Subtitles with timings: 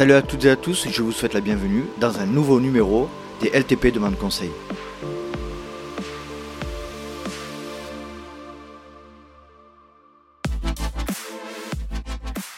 [0.00, 3.06] Salut à toutes et à tous, je vous souhaite la bienvenue dans un nouveau numéro
[3.42, 4.48] des LTP Demande Conseil.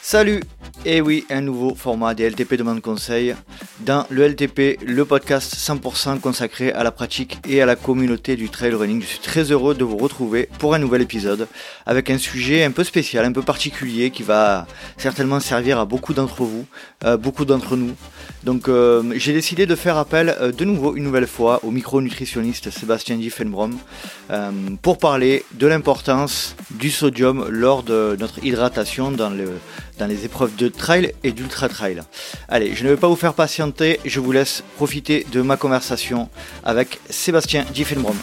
[0.00, 0.40] Salut
[0.84, 3.34] Et oui, un nouveau format des LTP Demande Conseil
[3.84, 8.48] dans le LTP, le podcast 100% consacré à la pratique et à la communauté du
[8.48, 9.00] trail running.
[9.02, 11.48] Je suis très heureux de vous retrouver pour un nouvel épisode
[11.86, 14.66] avec un sujet un peu spécial, un peu particulier qui va
[14.96, 16.66] certainement servir à beaucoup d'entre vous,
[17.04, 17.94] euh, beaucoup d'entre nous.
[18.44, 22.70] Donc euh, j'ai décidé de faire appel euh, de nouveau une nouvelle fois au micronutritionniste
[22.70, 23.76] Sébastien Diffenbrom
[24.80, 29.50] pour parler de l'importance du sodium lors de notre hydratation dans, le,
[30.02, 32.02] dans les épreuves de trail et d'ultra trail.
[32.48, 36.28] Allez, je ne vais pas vous faire patienter, je vous laisse profiter de ma conversation
[36.64, 38.16] avec Sébastien Diffenbrom.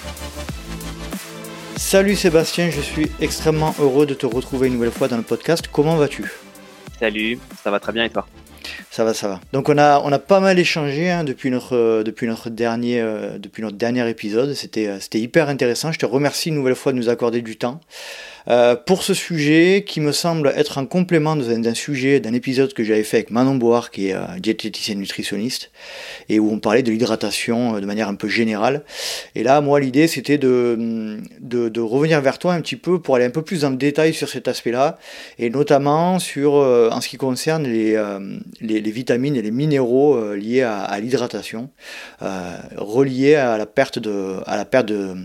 [1.78, 5.70] Salut Sébastien, je suis extrêmement heureux de te retrouver une nouvelle fois dans le podcast.
[5.72, 6.30] Comment vas-tu?
[7.00, 8.28] Salut, ça va très bien et toi?
[8.92, 9.40] Ça va, ça va.
[9.54, 13.00] Donc on a, on a pas mal échangé hein, depuis, notre, euh, depuis, notre dernier,
[13.00, 14.56] euh, depuis notre dernier épisode.
[14.56, 15.92] C'était, euh, c'était hyper intéressant.
[15.92, 17.82] Je te remercie une nouvelle fois de nous accorder du temps.
[18.88, 23.04] Pour ce sujet qui me semble être un complément d'un sujet, d'un épisode que j'avais
[23.04, 25.70] fait avec Manon Boire, qui est euh, diététicienne nutritionniste,
[26.30, 28.84] et où on parlait de l'hydratation de manière un peu générale.
[29.36, 33.26] Et là, moi, l'idée, c'était de, de, revenir vers toi un petit peu pour aller
[33.26, 34.98] un peu plus en détail sur cet aspect-là,
[35.38, 38.02] et notamment sur, en ce qui concerne les,
[38.62, 41.70] les, vitamines et les minéraux liés à, à l'hydratation,
[42.22, 45.16] reliés à la perte de, à la perte de,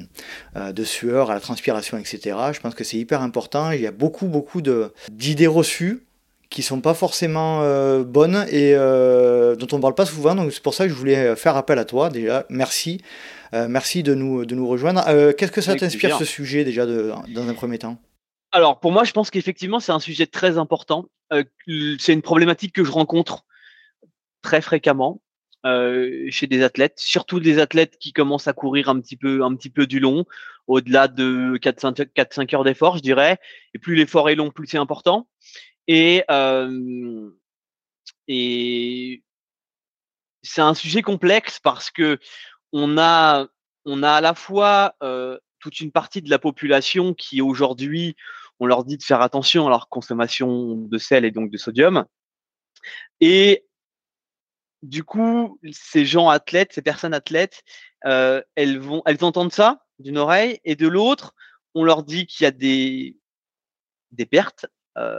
[0.73, 2.37] de sueur, à la transpiration, etc.
[2.53, 3.71] Je pense que c'est hyper important.
[3.71, 6.05] Il y a beaucoup, beaucoup d'idées reçues
[6.55, 10.37] qui sont pas forcément euh, bonnes et euh, dont on ne parle pas souvent.
[10.37, 12.11] Donc c'est pour ça que je voulais faire appel à toi.
[12.11, 13.01] Déjà, merci.
[13.55, 15.05] Euh, merci de nous, de nous rejoindre.
[15.33, 17.99] Qu'est-ce que ça t'inspire ce sujet déjà de, dans un premier temps?
[18.53, 21.07] Alors pour moi, je pense qu'effectivement c'est un sujet très important.
[21.31, 23.45] C'est une problématique que je rencontre
[24.43, 25.21] très fréquemment.
[25.67, 29.57] Euh, chez des athlètes, surtout des athlètes qui commencent à courir un petit peu, un
[29.57, 30.27] petit peu du long,
[30.67, 33.39] au-delà de 4-5 heures d'effort, je dirais.
[33.73, 35.27] Et plus l'effort est long, plus c'est important.
[35.87, 37.31] Et, euh,
[38.29, 39.23] et
[40.43, 42.19] c'est un sujet complexe parce que
[42.73, 43.47] on a,
[43.87, 48.17] on a à la fois euh, toute une partie de la population qui aujourd'hui,
[48.61, 52.05] on leur dit de faire attention à leur consommation de sel et donc de sodium.
[53.21, 53.65] Et
[54.83, 57.63] du coup, ces gens athlètes, ces personnes athlètes,
[58.07, 61.35] euh, elles vont, elles entendent ça d'une oreille et de l'autre,
[61.75, 63.17] on leur dit qu'il y a des
[64.13, 64.67] des pertes
[64.97, 65.19] euh,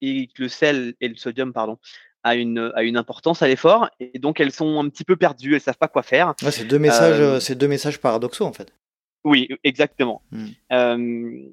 [0.00, 1.78] et que le sel et le sodium, pardon,
[2.22, 5.54] a une a une importance à l'effort et donc elles sont un petit peu perdues,
[5.54, 6.34] elles savent pas quoi faire.
[6.38, 8.72] c'est deux messages, euh, c'est deux messages paradoxaux en fait.
[9.24, 10.22] Oui, exactement.
[10.30, 11.50] Mmh.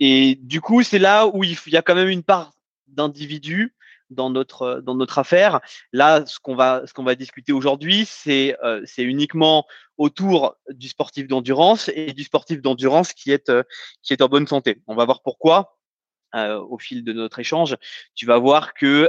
[0.00, 2.52] Et du coup, c'est là où il y a quand même une part
[2.88, 3.74] d'individus
[4.10, 5.60] dans notre dans notre affaire.
[5.92, 9.66] Là, ce qu'on va ce qu'on va discuter aujourd'hui, c'est euh, c'est uniquement
[9.96, 13.62] autour du sportif d'endurance et du sportif d'endurance qui est euh,
[14.02, 14.82] qui est en bonne santé.
[14.86, 15.78] On va voir pourquoi.
[16.34, 17.76] Euh, au fil de notre échange,
[18.16, 19.08] tu vas voir que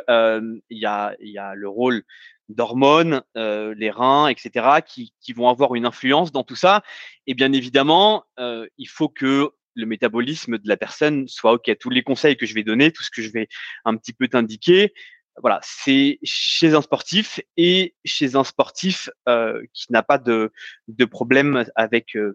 [0.69, 2.03] il y a y a le rôle
[2.50, 6.84] d'hormones, les reins, etc., qui, qui vont avoir une influence dans tout ça.
[7.25, 11.69] Et bien évidemment, il faut que le métabolisme de la personne soit OK.
[11.80, 13.47] Tous les conseils que je vais donner, tout ce que je vais
[13.84, 14.94] un petit peu t'indiquer,
[15.41, 20.52] voilà, c'est chez un sportif et chez un sportif euh, qui n'a pas de,
[20.88, 22.34] de problème avec, euh,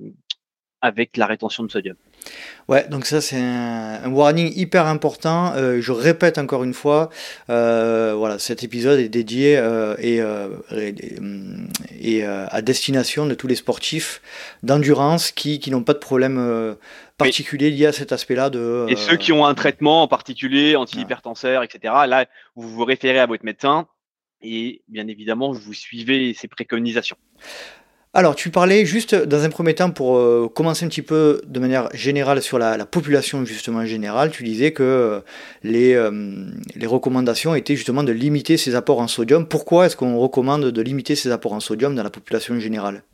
[0.83, 1.97] avec la rétention de sodium.
[2.69, 5.53] Ouais, donc ça c'est un, warning hyper important.
[5.55, 7.11] Euh, je répète encore une fois,
[7.49, 10.21] euh, voilà, cet épisode est dédié euh, et,
[12.01, 14.21] et, à destination de tous les sportifs
[14.63, 16.77] d'endurance qui, qui n'ont pas de problème
[17.17, 18.87] particulier lié à cet aspect-là de.
[18.89, 21.95] et ceux qui ont un traitement en particulier, antihypertenseur, etc.
[22.07, 23.87] Là, vous vous référez à votre médecin
[24.43, 27.17] et bien évidemment, vous suivez ses préconisations.
[28.13, 31.61] Alors, tu parlais juste dans un premier temps pour euh, commencer un petit peu de
[31.61, 35.21] manière générale sur la, population justement générale, tu disais que euh,
[35.63, 39.47] les, euh, les, recommandations étaient justement de limiter ses apports en sodium.
[39.47, 43.05] Pourquoi est-ce qu'on recommande de limiter ses apports en sodium dans la population générale?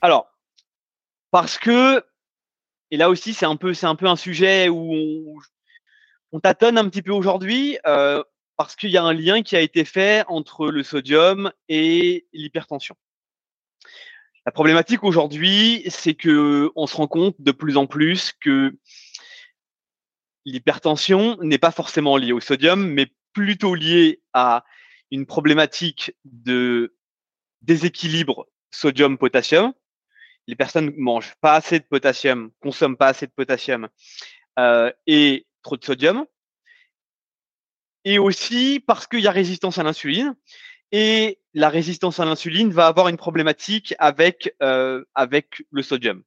[0.00, 0.28] Alors,
[1.32, 2.04] parce que,
[2.92, 5.40] et là aussi c'est un peu, un peu un sujet où
[6.30, 9.84] on tâtonne un petit peu aujourd'hui, parce qu'il y a un lien qui a été
[9.84, 12.94] fait entre le sodium et l'hypertension.
[14.48, 18.74] La problématique aujourd'hui, c'est que on se rend compte de plus en plus que
[20.46, 24.64] l'hypertension n'est pas forcément liée au sodium, mais plutôt liée à
[25.10, 26.96] une problématique de
[27.60, 29.74] déséquilibre sodium-potassium.
[30.46, 33.90] Les personnes mangent pas assez de potassium, consomment pas assez de potassium
[34.58, 36.24] euh, et trop de sodium.
[38.06, 40.34] et aussi parce qu'il y a résistance à l'insuline.
[40.92, 46.22] Et la résistance à l'insuline va avoir une problématique avec, euh, avec le sodium.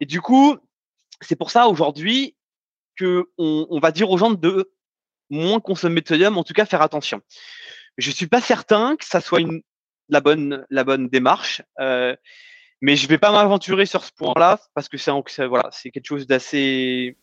[0.00, 0.56] Et du coup,
[1.20, 2.36] c'est pour ça aujourd'hui
[2.96, 4.72] que on, on, va dire aux gens de
[5.30, 7.20] moins consommer de sodium, en tout cas faire attention.
[7.98, 9.62] Je suis pas certain que ça soit une,
[10.08, 12.14] la bonne la bonne démarche, euh,
[12.80, 16.26] mais je vais pas m'aventurer sur ce point-là parce que c'est voilà c'est quelque chose
[16.26, 17.16] d'assez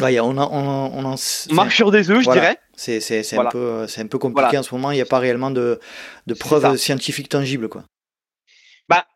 [0.00, 2.58] Ouais, on, a, on, on, marche sur des œufs, je dirais.
[2.74, 4.90] C'est c'est un peu c'est un peu compliqué en ce moment.
[4.90, 5.80] Il n'y a pas réellement de,
[6.26, 7.84] de preuves scientifiques tangibles, quoi.
[8.88, 9.06] Bah,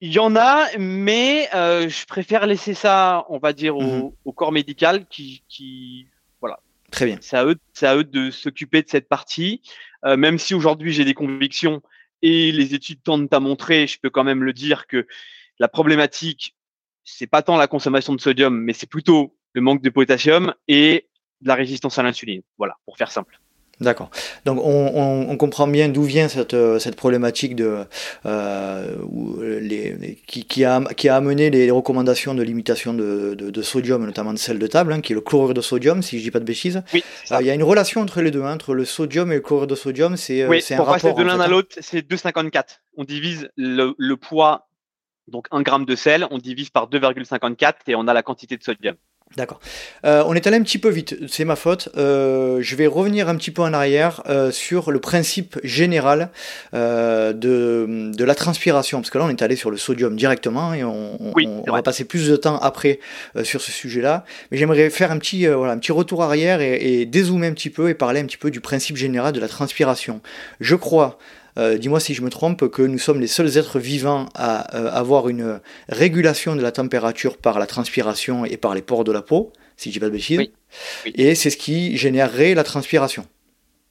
[0.00, 4.12] il y en a, mais euh, je préfère laisser ça, on va dire, au, mhm.
[4.24, 6.06] au corps médical qui, qui
[6.40, 6.60] voilà.
[6.90, 7.18] Très bien.
[7.20, 9.62] C'est à eux, c'est à eux de s'occuper de cette partie.
[10.04, 11.82] Euh, même si aujourd'hui j'ai des convictions
[12.22, 15.06] et les études tendent à montrer, je peux quand même le dire que
[15.58, 16.56] la problématique,
[17.04, 21.06] c'est pas tant la consommation de sodium, mais c'est plutôt le manque de potassium et
[21.40, 22.42] de la résistance à l'insuline.
[22.58, 23.40] Voilà, pour faire simple.
[23.80, 24.10] D'accord.
[24.44, 27.86] Donc on, comprend bien d'où vient cette, cette problématique de,
[28.26, 28.96] euh,
[29.58, 34.38] les, qui, a, qui a amené les recommandations de limitation de, de, sodium, notamment de
[34.38, 36.44] sel de table, hein, qui est le chlorure de sodium, si je dis pas de
[36.44, 36.82] bêtises.
[36.92, 37.02] Oui,
[37.32, 39.40] euh, il y a une relation entre les deux, hein, entre le sodium et le
[39.40, 40.18] chlorure de sodium.
[40.18, 41.48] C'est oui, un pour passer de l'un à hein.
[41.48, 42.80] l'autre, c'est 2,54.
[42.98, 44.68] On divise le, le poids,
[45.26, 48.62] donc 1 gramme de sel, on divise par 2,54 et on a la quantité de
[48.62, 48.96] sodium.
[49.36, 49.60] D'accord.
[50.04, 51.88] Euh, on est allé un petit peu vite, c'est ma faute.
[51.96, 56.30] Euh, je vais revenir un petit peu en arrière euh, sur le principe général
[56.72, 60.82] de, de, la transpiration, parce que là on est allé sur le sodium directement et
[60.82, 62.98] on, on, va passer plus de temps après
[63.44, 64.24] sur ce sujet-là.
[64.50, 67.70] Mais j'aimerais faire un petit, voilà, un petit retour arrière et, et dézoomer un petit
[67.70, 70.20] peu et parler un petit peu du principe général de la transpiration.
[70.58, 71.18] Je crois
[71.58, 74.90] euh, dis-moi si je me trompe, que nous sommes les seuls êtres vivants à euh,
[74.90, 79.22] avoir une régulation de la température par la transpiration et par les pores de la
[79.22, 80.50] peau, si je dis pas de bêtises.
[81.06, 83.26] Et c'est ce qui générerait la transpiration.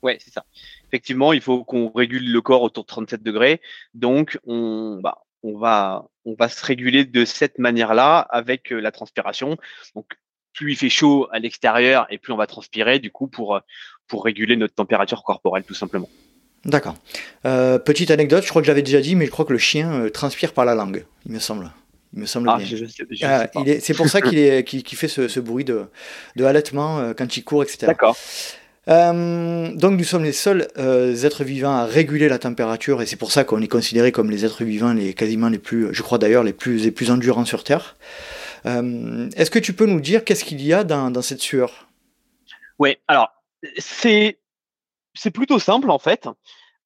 [0.02, 0.46] Oui, c'est ça.
[0.88, 3.62] Effectivement, il faut qu'on régule le corps autour de 37 degrés.
[3.94, 8.92] Donc, on, bah, on, va, on va se réguler de cette manière-là avec euh, la
[8.92, 9.58] transpiration.
[9.96, 10.06] Donc,
[10.54, 13.60] plus il fait chaud à l'extérieur et plus on va transpirer, du coup, pour,
[14.08, 16.10] pour réguler notre température corporelle, tout simplement.
[16.66, 16.96] D'accord.
[17.46, 19.92] Euh, petite anecdote, je crois que j'avais déjà dit, mais je crois que le chien
[19.94, 21.72] euh, transpire par la langue, il me semble.
[22.14, 22.66] Il me semble ah, bien.
[22.66, 23.48] Je, je, ah,
[23.80, 24.64] c'est pour ça qu'il est,
[24.96, 25.86] fait ce, bruit de,
[26.36, 27.88] de halètement euh, quand il court, etc.
[27.88, 28.18] D'accord.
[28.88, 33.44] donc nous sommes les seuls êtres vivants à réguler la température et c'est pour ça
[33.44, 36.54] qu'on est considéré comme les êtres vivants les quasiment les plus, je crois d'ailleurs les
[36.54, 37.96] plus les plus endurants sur Terre.
[38.66, 41.88] Est-ce que tu peux nous dire qu'est-ce qu'il y a dans, dans cette sueur?
[42.80, 43.30] Oui, alors
[43.78, 44.38] c'est
[45.20, 46.28] c'est plutôt simple en fait,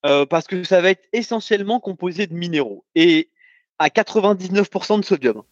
[0.04, 3.30] euh, parce que ça va être essentiellement composé de minéraux et
[3.78, 5.42] à 99% de sodium,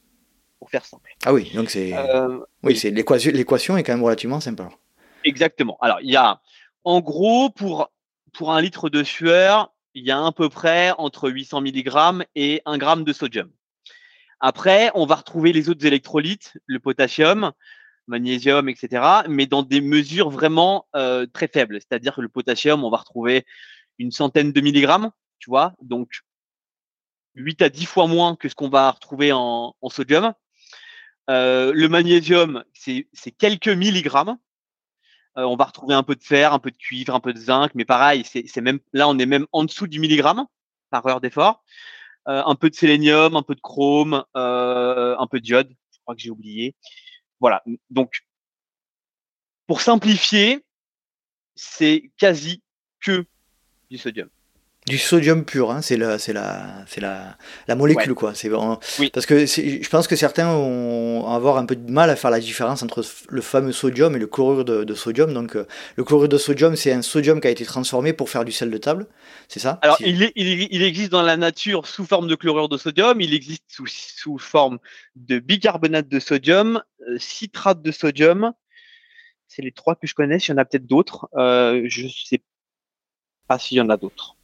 [0.59, 1.11] pour faire simple.
[1.25, 4.65] Ah oui, donc c'est euh, oui, c'est l'équation est quand même relativement simple.
[5.25, 5.79] Exactement.
[5.81, 6.41] Alors il y a
[6.85, 7.91] en gros pour
[8.33, 12.63] pour un litre de sueur, il y a à peu près entre 800 mg et
[12.67, 13.51] 1 g de sodium.
[14.41, 17.53] Après, on va retrouver les autres électrolytes, le potassium,
[18.07, 21.81] magnésium, etc., mais dans des mesures vraiment euh, très faibles.
[21.81, 23.45] C'est-à-dire que le potassium, on va retrouver
[23.99, 26.09] une centaine de milligrammes, tu vois, donc
[27.35, 30.33] 8 à 10 fois moins que ce qu'on va retrouver en, sodium.
[31.31, 33.07] Euh, le magnésium, c'est
[33.39, 34.37] quelques milligrammes.
[35.39, 37.39] Euh, on va retrouver un peu de fer, un peu de cuivre, un peu de
[37.39, 40.47] zinc, mais pareil, c'est même là, on est même en dessous du milligramme
[40.91, 41.65] par heure d'effort.
[42.27, 46.21] un peu de sélénium, un peu de chrome, un peu de diode, je crois que
[46.21, 46.75] j'ai oublié.
[47.43, 47.61] Voilà.
[47.91, 48.23] Donc,
[49.67, 50.65] pour simplifier,
[51.57, 52.63] c'est quasi
[53.01, 53.27] que
[53.91, 54.31] du sodium.
[54.89, 57.37] Du sodium pur, hein, c'est la, c'est la, c'est la,
[57.69, 58.35] la molécule quoi.
[58.35, 58.51] C'est
[59.13, 62.41] parce que je pense que certains vont avoir un peu de mal à faire la
[62.41, 65.33] différence entre le fameux sodium et le chlorure de, sodium.
[65.33, 68.45] Donc euh, le chlorure de sodium, c'est un sodium qui a été transformé pour faire
[68.45, 69.07] du sel de table,
[69.47, 69.79] c'est ça?
[69.83, 73.63] Alors il, il, existe dans la nature sous forme de chlorure de sodium, il existe
[73.69, 74.81] sous, sous forme
[75.15, 78.53] de bicarbonate de sodium, euh, citrate de sodium.
[79.47, 80.39] C'est les trois que je connais.
[80.39, 81.29] Il y en a peut-être d'autres.
[81.37, 82.43] Euh, je sais
[83.47, 84.35] pas s'il y en a d'autres.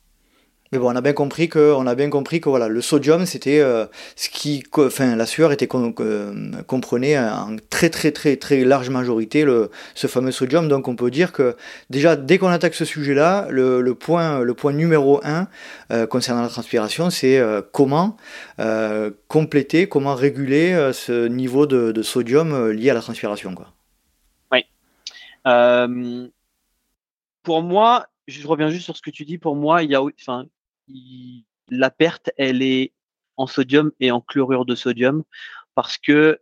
[0.72, 3.24] Mais bon, on a bien compris que, on a bien compris que voilà, le sodium,
[3.24, 8.64] c'était euh, ce qui, enfin, la sueur était euh, comprenait en très très très très
[8.64, 10.68] large majorité le, ce fameux sodium.
[10.68, 11.56] Donc, on peut dire que
[11.88, 15.48] déjà, dès qu'on attaque ce sujet-là, le, le, point, le point numéro un
[15.90, 18.16] euh, concernant la transpiration, c'est comment
[19.28, 23.72] compléter, comment réguler ce niveau de, sodium lié à la transpiration, quoi.
[24.52, 24.64] Oui.
[27.42, 29.38] pour moi, je reviens juste sur ce que tu dis.
[29.38, 30.46] Pour moi, il y a, enfin,
[31.68, 32.92] la perte, elle est
[33.36, 35.22] en sodium et en chlorure de sodium
[35.74, 36.40] parce que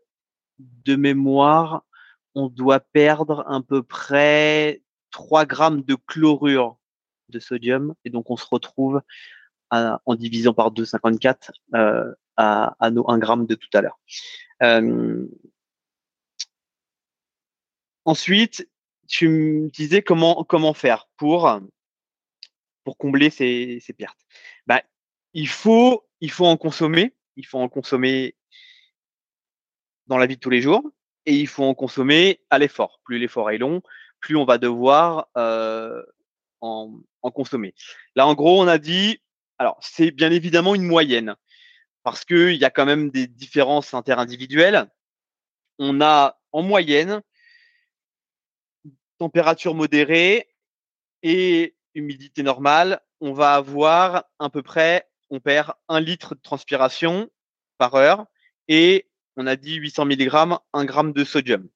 [0.58, 1.84] de mémoire,
[2.34, 6.76] on doit perdre à peu près 3 grammes de chlorure
[7.28, 7.94] de sodium.
[8.04, 9.02] Et donc, on se retrouve
[9.70, 13.98] en divisant par 2,54 euh, à, à, nos 1 gramme de tout à l'heure.
[14.62, 15.26] Euh,
[18.04, 18.68] ensuite,
[19.08, 21.60] tu me disais comment, comment faire pour,
[22.86, 24.20] pour combler ces, pertes.
[24.68, 24.80] Bah,
[25.34, 27.16] il, faut, il faut en consommer.
[27.34, 28.36] Il faut en consommer
[30.06, 30.84] dans la vie de tous les jours
[31.26, 33.00] et il faut en consommer à l'effort.
[33.02, 33.82] Plus l'effort est long,
[34.20, 36.00] plus on va devoir euh,
[36.60, 37.74] en, en, consommer.
[38.14, 39.20] Là, en gros, on a dit,
[39.58, 41.34] alors c'est bien évidemment une moyenne
[42.04, 44.88] parce qu'il y a quand même des différences interindividuelles.
[45.80, 47.20] On a en moyenne
[49.18, 50.46] température modérée
[51.24, 57.28] et humidité normale, on va avoir à peu près, on perd un litre de transpiration
[57.78, 58.26] par heure
[58.68, 61.68] et on a dit 800 mg, 1 gramme de sodium.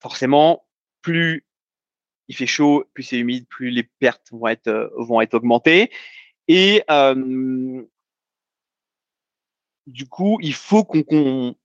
[0.00, 0.66] Forcément,
[1.02, 1.46] plus
[2.28, 4.88] il fait chaud, plus c'est humide, plus les pertes vont être, euh,
[5.32, 5.90] augmentées.
[6.48, 6.82] Et
[9.86, 11.56] du coup, il faut qu'on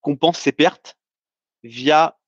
[0.00, 0.96] compense ces pertes
[1.62, 2.18] via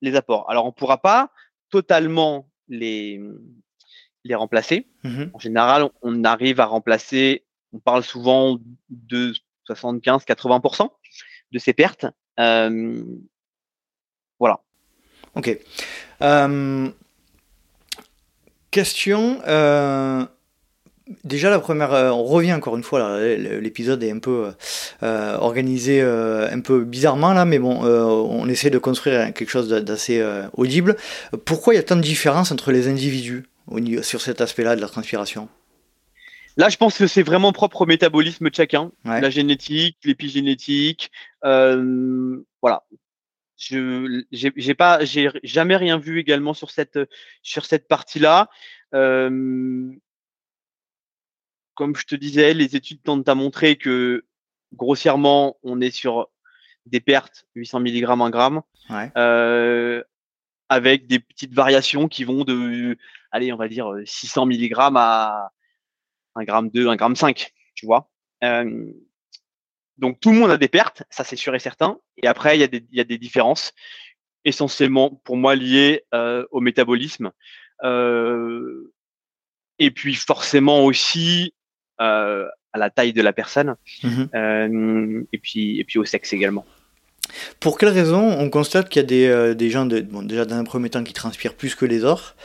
[0.00, 0.50] les apports.
[0.50, 1.30] Alors, on ne pourra pas
[1.70, 3.20] totalement les,
[4.24, 4.86] les remplacer.
[5.04, 9.32] Mmh en général, on arrive à remplacer on parle souvent de
[9.68, 10.90] 75-80%
[11.52, 12.06] de ces pertes.
[12.38, 13.02] Euh,
[14.38, 14.60] voilà.
[15.34, 15.58] Ok.
[16.22, 16.90] Euh,
[18.70, 19.40] question.
[19.46, 20.24] Euh,
[21.24, 24.50] déjà la première, on revient encore une fois l'épisode est un peu
[25.02, 30.24] organisé un peu bizarrement là, mais bon, on essaie de construire quelque chose d'assez
[30.54, 30.96] audible.
[31.44, 33.44] Pourquoi il y a tant de différences entre les individus
[34.02, 35.48] sur cet aspect-là de la transpiration?
[36.58, 41.12] Là, je pense que c'est vraiment propre au métabolisme de chacun, la génétique, l'épigénétique,
[41.44, 42.82] euh, voilà.
[43.56, 46.98] Je j'ai pas, j'ai jamais rien vu également sur cette
[47.42, 48.48] sur cette partie-là.
[48.94, 49.88] Euh,
[51.78, 54.24] comme je te disais, les études tentent à montrer que
[54.74, 56.28] grossièrement, on est sur
[56.86, 58.62] des pertes 800 mg 1 gramme,
[59.16, 60.02] euh,
[60.68, 62.98] avec des petites variations qui vont de,
[63.30, 65.52] allez, on va dire 600 mg à
[66.34, 68.10] un gramme 2, un gramme 5, tu vois.
[68.42, 68.92] Euh,
[69.98, 72.00] donc tout le monde a des pertes, ça c'est sûr et certain.
[72.16, 73.72] Et après, il y, a des, y a des différences,
[74.44, 77.30] essentiellement pour moi liées euh, au métabolisme.
[77.84, 78.92] Euh,
[79.78, 81.54] et puis forcément aussi
[81.98, 83.74] à la taille de la personne.
[84.02, 86.64] Mmh et, puis, et puis au sexe également.
[87.60, 90.56] Pour quelle raison on constate qu'il y a des, des gens, de, bon, déjà dans
[90.56, 92.36] un premier temps, qui transpirent plus que les autres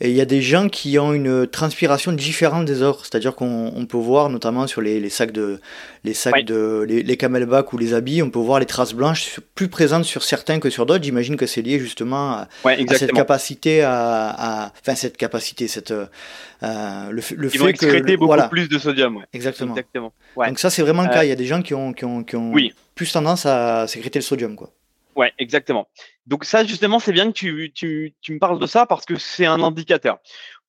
[0.00, 3.02] et il y a des gens qui ont une transpiration différente des autres.
[3.02, 5.60] C'est-à-dire qu'on peut voir, notamment sur les, sacs de,
[6.04, 9.40] les sacs de, les, les camelbacks ou les habits, on peut voir les traces blanches
[9.54, 11.04] plus présentes sur certains que sur d'autres.
[11.04, 12.48] J'imagine que c'est lié justement à,
[12.96, 18.48] cette capacité à, enfin cette capacité, cette, euh, le, le Ils fait vont excréter beaucoup
[18.50, 19.24] plus de sodium.
[19.32, 19.72] Exactement.
[19.72, 20.12] Exactement.
[20.36, 21.20] Donc ça, c'est vraiment le cas.
[21.20, 22.52] Euh, il y a des gens qui ont, qui ont, qui ont
[22.94, 24.70] plus tendance à sécréter le sodium, quoi.
[25.16, 25.88] Ouais, exactement.
[26.26, 29.16] Donc ça, justement, c'est bien que tu, tu, tu me parles de ça parce que
[29.16, 30.18] c'est un indicateur.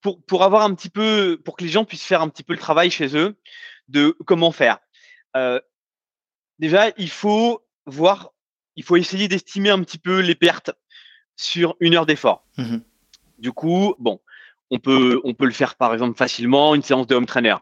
[0.02, 2.54] Pour, pour avoir un petit peu, pour que les gens puissent faire un petit peu
[2.54, 3.36] le travail chez eux
[3.88, 4.80] de comment faire.
[5.36, 5.60] Euh,
[6.60, 8.32] déjà, il faut voir,
[8.76, 10.72] il faut essayer d'estimer un petit peu les pertes
[11.36, 12.46] sur une heure d'effort.
[12.58, 12.78] Mmh
[13.38, 14.22] du coup, bon,
[14.72, 17.56] on peut, on peut le faire par exemple facilement, une séance de home trainer.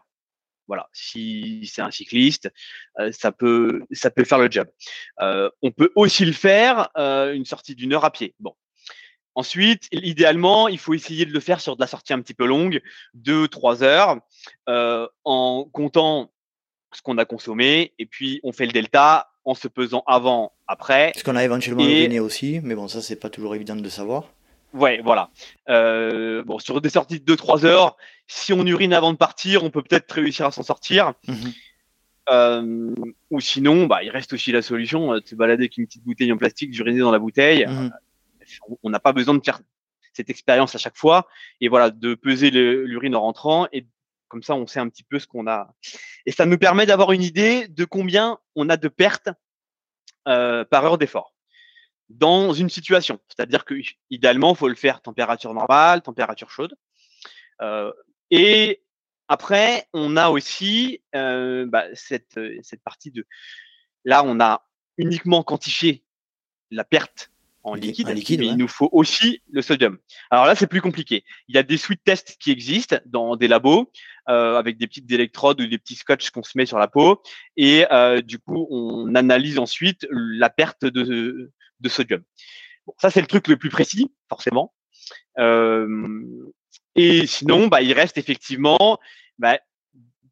[0.66, 2.50] Voilà, si c'est un cycliste,
[2.98, 4.68] euh, ça peut ça peut faire le job.
[5.20, 8.34] Euh, on peut aussi le faire euh, une sortie d'une heure à pied.
[8.40, 8.54] Bon.
[9.36, 12.46] Ensuite, idéalement, il faut essayer de le faire sur de la sortie un petit peu
[12.46, 12.80] longue,
[13.14, 14.20] deux trois heures,
[15.24, 16.32] en comptant
[16.92, 21.12] ce qu'on a consommé, et puis on fait le delta en se pesant avant, après.
[21.16, 22.20] Ce qu'on a éventuellement et...
[22.20, 24.32] aussi, mais bon, ça c'est pas toujours évident de savoir.
[24.74, 25.30] Ouais, voilà.
[25.68, 29.70] Euh, bon, sur des sorties de 2-3 heures, si on urine avant de partir, on
[29.70, 31.14] peut peut-être réussir à s'en sortir.
[31.28, 31.52] Mhm.
[32.30, 32.94] Euh,
[33.30, 36.32] ou sinon, bah, il reste aussi la solution de se balader avec une petite bouteille
[36.32, 37.66] en plastique, d'uriner dans la bouteille.
[37.66, 37.92] Mhm.
[38.82, 39.60] On n'a pas besoin de faire
[40.12, 41.28] cette expérience à chaque fois.
[41.60, 43.68] Et voilà, de peser l'urine en rentrant.
[43.72, 43.86] Et
[44.26, 45.72] comme ça, on sait un petit peu ce qu'on a.
[46.26, 49.28] Et ça nous permet d'avoir une idée de combien on a de pertes
[50.26, 51.33] euh, par heure d'effort
[52.08, 53.18] dans une situation.
[53.28, 53.74] C'est-à-dire que
[54.10, 56.74] idéalement, il faut le faire température normale, température chaude.
[57.62, 57.92] Euh,
[58.30, 58.82] et
[59.28, 63.26] après, on a aussi euh, bah, cette, cette partie de
[64.04, 64.66] là, on a
[64.98, 66.04] uniquement quantifié
[66.70, 67.30] la perte
[67.64, 69.98] en liquide, liquide mais il nous faut aussi le sodium.
[70.30, 71.24] Alors là, c'est plus compliqué.
[71.48, 73.90] Il y a des suites tests qui existent dans des labos
[74.28, 77.22] euh, avec des petites électrodes ou des petits scotch qu'on se met sur la peau
[77.56, 81.50] et euh, du coup, on analyse ensuite la perte de,
[81.84, 82.22] de sodium.
[82.86, 84.74] Bon, ça c'est le truc le plus précis, forcément.
[85.38, 86.52] Euh,
[86.96, 88.98] et sinon, bah, il reste effectivement
[89.38, 89.58] bah,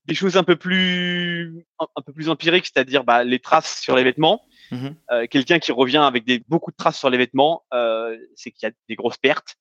[0.06, 4.04] des choses un peu plus un, peu plus empiriques, c'est-à-dire bah, les traces sur les
[4.04, 4.42] vêtements.
[4.70, 8.50] Mmh euh, quelqu'un qui revient avec des beaucoup de traces sur les vêtements, euh, c'est
[8.50, 9.56] qu'il y a des grosses pertes.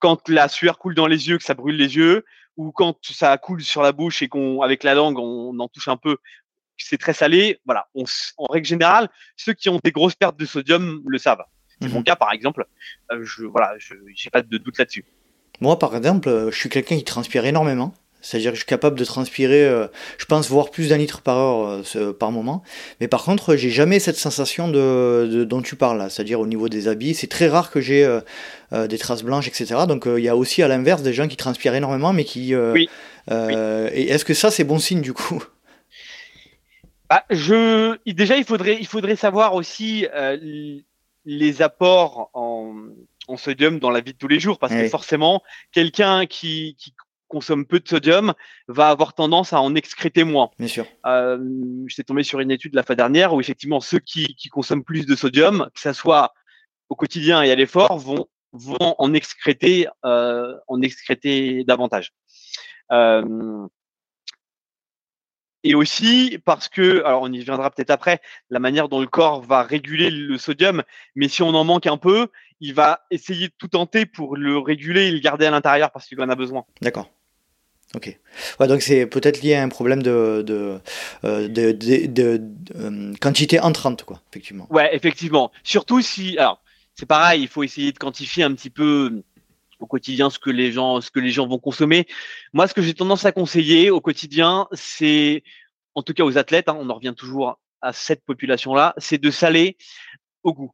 [0.00, 2.24] Quand la sueur coule dans les yeux, que ça brûle les yeux,
[2.56, 5.88] ou quand ça coule sur la bouche et qu'on avec la langue on en touche
[5.88, 6.18] un peu,
[6.84, 7.58] c'est très salé.
[7.64, 11.44] Voilà, en règle générale, ceux qui ont des grosses pertes de sodium le savent.
[11.80, 12.66] C'est mon mmh cas par exemple.
[13.12, 13.74] Euh, je voilà,
[14.14, 15.04] j'ai pas de doute là-dessus.
[15.60, 17.94] Moi par exemple, je suis quelqu'un qui transpire énormément.
[18.20, 19.86] C'est-à-dire que je suis capable de transpirer, euh,
[20.18, 22.62] je pense, voir plus d'un litre par heure euh, par moment.
[23.00, 26.10] Mais par contre, j'ai jamais cette sensation de, dont tu parles.
[26.10, 29.82] C'est-à-dire au niveau des habits, c'est très rare que j'ai euh, des traces blanches, etc.
[29.88, 32.54] Donc il y a aussi à l'inverse des gens qui transpirent énormément, mais qui.
[32.54, 32.88] oui.
[33.30, 35.42] Et est-ce que ça, c'est bon signe du coup?
[37.10, 37.98] Bah, je...
[38.10, 40.06] Déjà, il faudrait, il faudrait savoir aussi
[41.26, 42.74] les apports en,
[43.28, 46.94] en, sodium dans la vie de tous les jours, parce que forcément, quelqu'un qui, qui
[47.30, 48.34] consomme peu de sodium
[48.68, 50.50] va avoir tendance à en excréter moins.
[50.58, 50.86] Bien sûr.
[51.06, 51.38] Euh,
[51.86, 55.06] J'étais tombé sur une étude la fois dernière où effectivement ceux qui, qui consomment plus
[55.06, 56.34] de sodium, que ça soit
[56.90, 62.12] au quotidien et à l'effort, vont, vont en excréter, euh, en excréter davantage.
[62.90, 63.66] Euh,
[65.64, 69.42] et aussi parce que, alors on y viendra peut-être après, la manière dont le corps
[69.42, 70.82] va réguler le sodium,
[71.14, 72.28] mais si on en manque un peu,
[72.60, 76.06] il va essayer de tout tenter pour le réguler et le garder à l'intérieur parce
[76.06, 76.64] qu'il en a besoin.
[76.82, 77.10] D'accord.
[77.94, 78.16] Ok.
[78.60, 80.78] Ouais, donc c'est peut-être lié à un problème de, de,
[81.24, 82.40] euh, de, de,
[82.76, 84.68] euh, quantité entrante, quoi, effectivement.
[84.70, 85.50] Ouais, effectivement.
[85.64, 86.62] Surtout si, alors,
[86.94, 89.22] c'est pareil, il faut essayer de quantifier un petit peu
[89.80, 92.06] au quotidien ce que les gens, ce que les gens vont consommer.
[92.52, 95.42] Moi, ce que j'ai tendance à conseiller au quotidien, c'est,
[95.94, 99.30] en tout cas aux athlètes, hein, on en revient toujours à cette population-là, c'est de
[99.30, 99.76] saler
[100.42, 100.70] au goût.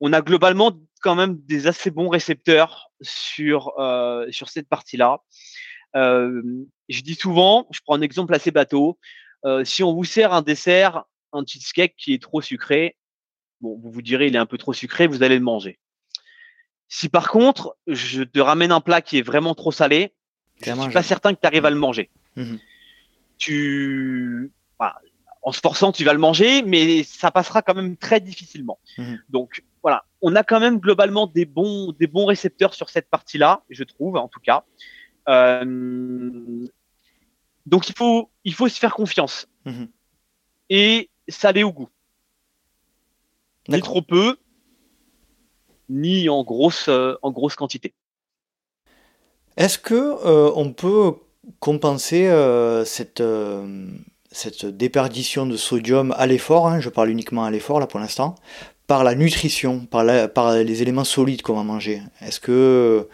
[0.00, 5.18] On a globalement quand même des assez bons récepteurs sur euh, sur cette partie-là.
[5.96, 6.42] Euh,
[6.88, 8.98] je dis souvent, je prends un exemple assez bateau,
[9.44, 12.96] euh, si on vous sert un dessert, un cheesecake qui est trop sucré,
[13.60, 15.78] bon, vous vous direz il est un peu trop sucré, vous allez le manger.
[16.88, 20.12] Si par contre, je te ramène un plat qui est vraiment trop salé,
[20.60, 22.10] je suis pas certain que tu arrives à le manger.
[22.36, 22.56] Mmh.
[23.36, 24.50] Tu,
[25.42, 28.78] en se forçant, tu vas le manger, mais ça passera quand même très difficilement.
[28.96, 29.14] Mmh.
[29.28, 33.62] Donc voilà, on a quand même globalement des bons, des bons récepteurs sur cette partie-là,
[33.70, 34.64] je trouve en tout cas.
[35.28, 36.66] Euh,
[37.66, 39.46] donc il faut, il faut se faire confiance.
[40.70, 41.90] Et saler au goût.
[43.68, 44.38] Ni trop peu,
[45.88, 47.94] ni en grosse, euh, en grosse quantité.
[49.56, 51.14] Est-ce que euh, on peut
[51.60, 52.30] compenser
[52.84, 53.22] cette,
[54.30, 58.34] cette déperdition de sodium à l'effort, hein, je parle uniquement à l'effort là pour l'instant,
[58.86, 62.02] par la nutrition, par, par les éléments solides qu'on va manger?
[62.20, 63.08] Est-ce que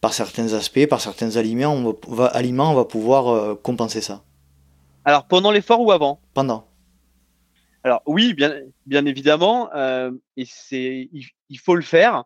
[0.00, 4.22] par certains aspects, par certains aliments, on va, aliments, on va pouvoir euh, compenser ça?
[5.04, 6.20] Alors pendant l'effort ou avant?
[6.34, 6.68] Pendant.
[7.82, 8.52] Alors oui, bien,
[8.84, 12.24] bien évidemment, euh, et c'est, il, faut le faire.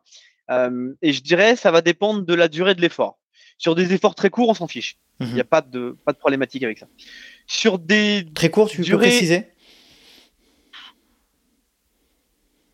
[0.51, 3.19] Euh, et je dirais, ça va dépendre de la durée de l'effort.
[3.59, 4.97] Sur des efforts très courts, on s'en fiche.
[5.21, 5.49] Il n'y a mhm.
[5.49, 6.89] pas de, pas de problématique avec ça.
[7.47, 9.47] Sur des très courts, tu peux préciser?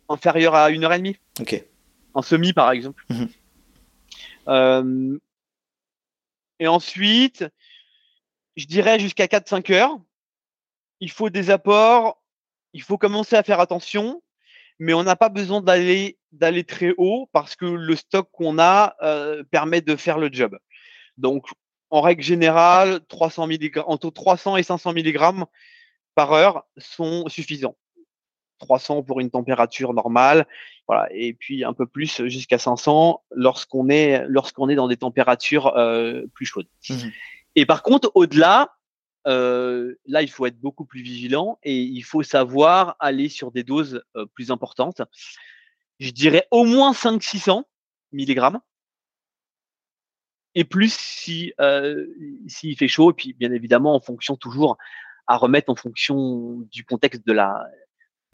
[0.07, 1.17] Inférieur à une heure et demie.
[1.41, 1.61] Ok.
[2.13, 3.03] En semi, par exemple.
[3.09, 3.29] Mhm.
[4.47, 5.17] Euh,
[6.59, 7.45] et ensuite,
[8.55, 9.99] je dirais jusqu'à 4-5 heures.
[11.01, 12.23] Il faut des apports,
[12.73, 14.23] il faut commencer à faire attention,
[14.79, 18.95] mais on n'a pas besoin d'aller d'aller très haut parce que le stock qu'on a
[19.01, 20.57] euh, permet de faire le job.
[21.17, 21.47] Donc,
[21.89, 25.45] en règle générale, 300 mg, entre 300 et 500 mg
[26.15, 27.77] par heure sont suffisants.
[28.59, 30.47] 300 pour une température normale,
[30.87, 35.77] voilà, et puis un peu plus jusqu'à 500 lorsqu'on est lorsqu'on est dans des températures
[35.77, 36.67] euh, plus chaudes.
[36.89, 36.95] Mmh
[37.59, 38.77] et par contre, au-delà,
[39.25, 43.63] euh, là, il faut être beaucoup plus vigilant et il faut savoir aller sur des
[43.63, 45.01] doses euh, plus importantes.
[45.99, 47.63] Je dirais au moins 500-600
[48.13, 48.57] mg
[50.55, 51.53] et plus si
[52.47, 54.77] s'il fait chaud, et puis bien évidemment en fonction toujours
[55.27, 57.67] à remettre en fonction du contexte de la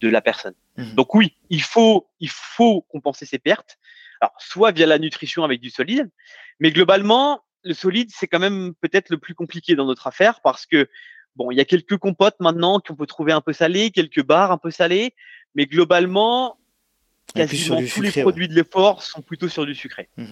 [0.03, 0.53] de la personne.
[0.77, 0.95] Mmh.
[0.95, 3.77] Donc oui, il faut, il faut compenser ces pertes.
[4.21, 6.09] Alors, soit via la nutrition avec du solide,
[6.59, 10.65] mais globalement, le solide, c'est quand même peut-être le plus compliqué dans notre affaire parce
[10.65, 10.89] que,
[11.35, 14.51] bon, il y a quelques compotes maintenant qu'on peut trouver un peu salées, quelques bars
[14.51, 15.15] un peu salés,
[15.55, 16.57] mais globalement,
[17.35, 20.09] quasiment tous les produits de l'effort sont plutôt sur du sucré.
[20.17, 20.25] Mmh.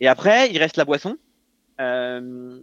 [0.00, 1.16] Et après, il reste la boisson.
[1.80, 2.58] Euh,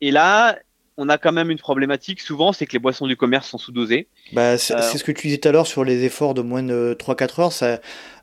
[0.00, 0.58] et là,
[0.98, 4.08] on a quand même une problématique souvent, c'est que les boissons du commerce sont sous-dosées.
[4.32, 6.62] Bah, c'est Euh, ce que tu disais tout à l'heure sur les efforts de moins
[6.62, 7.52] de 3-4 heures.
[7.52, 7.78] Ça, euh,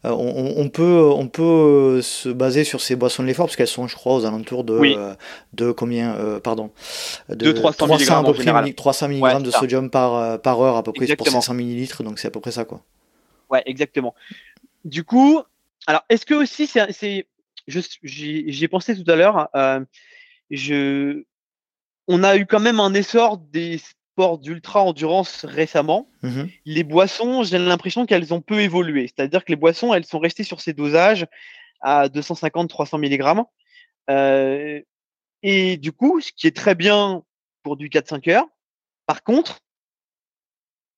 [0.06, 3.88] on, on peut, on peut se baser sur ces boissons de l'effort parce qu'elles sont,
[3.88, 4.96] je crois, aux alentours de, Oui.
[5.54, 6.72] de combien, euh, pardon,
[7.30, 8.66] De 300 milligrammes à peu en près, général.
[8.66, 9.60] milli- 300 mg Ouais, de c'est ça.
[9.60, 11.42] sodium par, par heure à peu près c'est pour Exactement.
[11.42, 12.84] 500 millilitres, donc c'est à peu près ça quoi.
[13.50, 14.14] Ouais, exactement.
[14.86, 15.42] Du coup,
[15.88, 17.28] alors est-ce que aussi c'est,
[17.68, 19.50] j'y, ai pensé tout à l'heure.
[19.56, 19.84] euh,
[20.50, 21.24] je,
[22.08, 23.78] on a eu quand même un essor des
[24.20, 26.10] sports d'ultra endurance récemment.
[26.24, 26.50] Mhm.
[26.66, 29.08] Les boissons, j'ai l'impression qu'elles ont peu évolué.
[29.08, 31.28] C'est-à-dire que les boissons, elles sont restées sur ces dosages
[31.82, 33.44] à 250-300 mg.
[34.10, 34.82] Euh,
[35.44, 37.24] et du coup, ce qui est très bien
[37.64, 38.48] pour du 4-5 heures.
[39.06, 39.60] Par contre,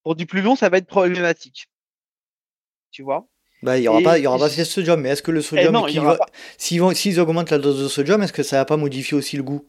[0.03, 1.67] pour du plus long, ça va être problématique.
[2.91, 3.27] Tu vois
[3.63, 5.31] Bah, il y aura Et- pas, il y aura pas de sodium, mais est-ce que
[5.31, 6.25] le sodium, non, il qui aura va- pas.
[6.57, 9.37] s'ils vont- s'ils augmentent la dose de sodium, est-ce que ça va pas modifier aussi
[9.37, 9.65] le goût?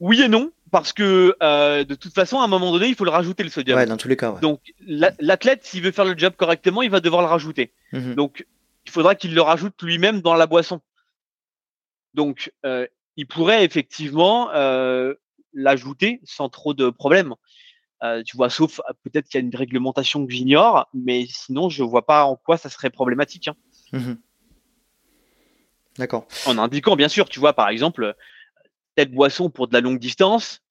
[0.00, 3.04] Oui et non, parce que euh, de toute façon, à un moment donné, il faut
[3.04, 3.76] le rajouter le sodium.
[3.78, 4.40] Ouais, dans tous les cas, ouais.
[4.40, 7.72] Donc la- l'athlète, s'il veut faire le job correctement, il va devoir le rajouter.
[7.92, 8.14] Mhm.
[8.14, 8.46] Donc
[8.86, 10.80] il faudra qu'il le rajoute lui-même dans la boisson.
[12.14, 15.14] Donc euh, il pourrait effectivement euh,
[15.52, 17.34] l'ajouter sans trop de problèmes.
[18.02, 21.68] Euh, tu vois, sauf euh, peut-être qu'il y a une réglementation que j'ignore, mais sinon
[21.68, 23.48] je vois pas en quoi ça serait problématique.
[23.48, 23.56] hein.
[23.92, 24.18] Mhm.
[25.98, 26.26] D'accord.
[26.46, 28.14] En indiquant bien sûr, tu vois, par exemple,
[28.94, 30.62] telle boisson pour de la longue distance,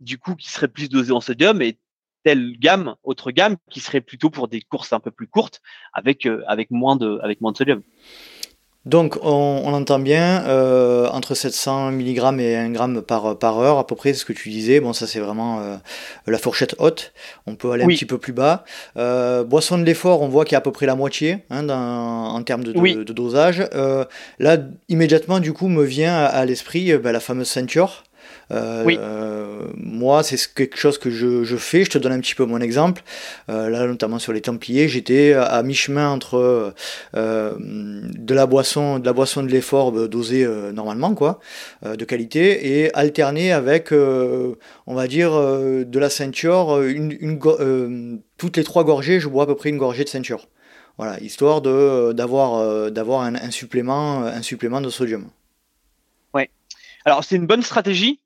[0.00, 1.78] du coup qui serait plus dosée en sodium et
[2.24, 5.60] telle gamme, autre gamme qui serait plutôt pour des courses un peu plus courtes
[5.92, 7.82] avec euh, avec moins de avec moins de sodium.
[8.86, 13.78] Donc, on, on entend bien euh, entre 700 mg et 1 g par, par heure,
[13.78, 14.80] à peu près, c'est ce que tu disais.
[14.80, 15.76] Bon, ça, c'est vraiment euh,
[16.26, 17.12] la fourchette haute.
[17.46, 17.94] On peut aller Oui.
[17.94, 18.64] un petit peu plus bas.
[18.98, 21.62] Euh, boisson de l'effort, on voit qu'il y a à peu près la moitié hein,
[21.62, 21.74] dans-
[22.34, 22.94] en termes de, de- Oui.
[22.94, 23.66] de dosage.
[23.74, 24.04] Euh,
[24.38, 24.58] là,
[24.90, 28.04] immédiatement, du coup, me vient à, à l'esprit ben, la fameuse ceinture.
[28.50, 28.96] Euh, Oui.
[29.00, 31.84] euh, moi, c'est ce- quelque chose que je, je fais.
[31.84, 33.02] Je te donne un petit peu mon exemple.
[33.48, 36.74] Euh, là, notamment sur les Templiers, j'étais à, à mi-chemin entre
[37.16, 41.40] euh, de la boisson, de la boisson de l'effort dosée euh, normalement, quoi,
[41.84, 44.54] euh, de qualité, et alterné avec, euh,
[44.86, 46.82] on va dire, euh, de la ceinture.
[46.82, 50.08] Une, une euh, toutes les trois gorgées, je bois à peu près une gorgée de
[50.08, 50.48] ceinture.
[50.98, 55.28] Voilà, histoire de d'avoir euh, d'avoir un, un supplément, un supplément de sodium.
[57.06, 58.18] Alors c'est une bonne stratégie,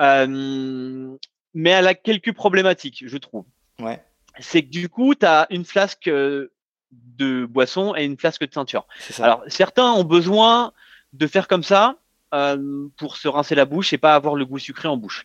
[0.00, 1.16] euh,
[1.54, 3.44] mais elle a quelques problématiques, je trouve.
[3.80, 4.02] Ouais,
[4.40, 6.52] C'est que du coup, tu as une flasque euh,
[6.90, 8.86] de boisson et une flasque de ceinture.
[9.18, 10.72] Alors certains ont besoin
[11.12, 11.96] de faire comme ça
[12.34, 15.24] euh, pour se rincer la bouche et pas avoir le goût sucré en bouche.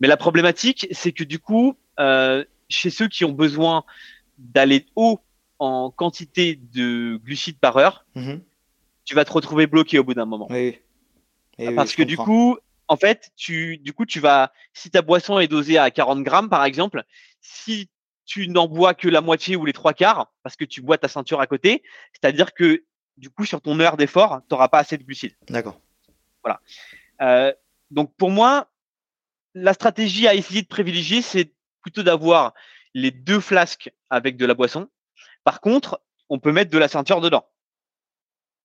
[0.00, 3.84] Mais la problématique, c'est que du coup, euh, chez ceux qui ont besoin
[4.38, 5.20] d'aller haut
[5.58, 8.40] en quantité de glucides par heure, Mhm.
[9.04, 10.46] tu vas te retrouver bloqué au bout d'un moment.
[10.50, 10.78] Oui,
[11.76, 12.56] Parce que du coup,
[12.90, 16.48] en fait, tu, du coup, tu vas, si ta boisson est dosée à 40 grammes,
[16.50, 17.04] par exemple,
[17.40, 17.88] si
[18.26, 21.06] tu n'en bois que la moitié ou les trois quarts, parce que tu bois ta
[21.06, 22.84] ceinture à côté, c'est-à-dire que,
[23.16, 25.36] du coup, sur ton heure d'effort, tu n'auras pas assez de glucides.
[25.48, 25.80] D'accord.
[27.22, 27.52] Euh,
[27.92, 28.68] donc, pour moi,
[29.54, 32.54] la stratégie à essayer de privilégier, c'est plutôt d'avoir
[32.92, 34.88] les deux flasques avec de la boisson.
[35.44, 37.46] Par contre, on peut mettre de la ceinture dedans.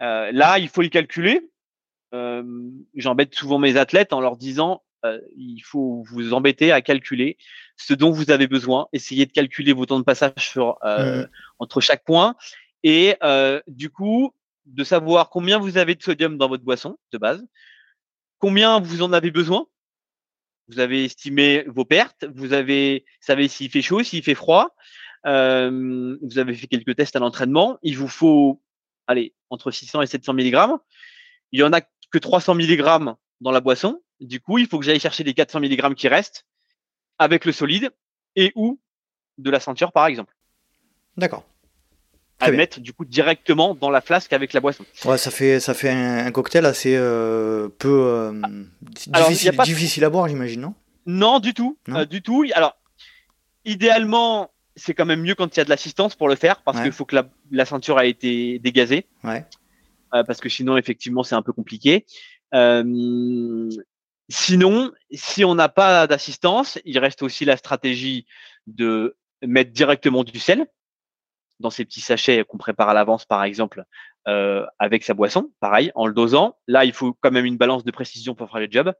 [0.01, 1.47] Euh, là, il faut le calculer.
[2.15, 2.43] Euh,
[2.95, 7.37] J'embête souvent mes athlètes en leur disant euh, il faut vous embêter à calculer
[7.75, 8.87] ce dont vous avez besoin.
[8.93, 11.27] Essayez de calculer vos temps de passage sur, euh, Mhm.
[11.59, 12.35] entre chaque point
[12.83, 13.15] et
[13.67, 14.33] du coup
[14.65, 17.45] de savoir combien vous avez de sodium dans votre boisson de base,
[18.39, 19.67] combien vous en avez besoin.
[20.67, 24.75] Vous avez estimé vos pertes, vous avez savez s'il fait chaud, s'il fait froid.
[25.23, 27.77] Vous avez fait quelques tests à l'entraînement.
[27.83, 28.61] Il vous faut
[29.07, 30.55] allez entre 600 et 700 mg.
[31.51, 32.81] Il y en a que 300 mg
[33.41, 34.01] dans la boisson.
[34.19, 36.45] Du coup, il faut que j'aille chercher les 400 mg qui restent
[37.19, 37.91] avec le solide
[38.35, 38.79] et ou
[39.37, 40.33] de la ceinture par exemple.
[41.17, 41.43] D'accord.
[42.39, 42.57] À bien.
[42.57, 44.85] mettre du coup directement dans la flasque avec la boisson.
[45.05, 48.31] Ouais, ça fait, ça fait un, un cocktail assez euh, peu euh,
[49.13, 49.55] Alors, difficile,
[50.01, 50.73] pas- à boire, j'imagine, non?
[51.05, 51.99] Non, du tout, Non?
[51.99, 52.43] Euh, du tout.
[52.53, 52.75] Alors,
[53.63, 56.77] idéalement, c'est quand même mieux quand il y a de l'assistance pour le faire parce
[56.77, 56.83] Ouais.
[56.83, 59.05] qu'il faut que la, la ceinture a été dégazée.
[59.23, 59.45] Ouais.
[60.15, 62.05] Euh, parce que sinon, effectivement, c'est un peu compliqué.
[62.53, 63.69] Euh,
[64.29, 68.25] sinon, si on n'a pas d'assistance, il reste aussi la stratégie
[68.67, 70.65] de mettre directement du sel
[71.59, 73.85] dans ces petits sachets qu'on prépare à l'avance, par exemple,
[74.27, 76.57] euh, avec sa boisson, pareil, en le dosant.
[76.67, 78.93] Là, il faut quand même une balance de précision pour faire le job.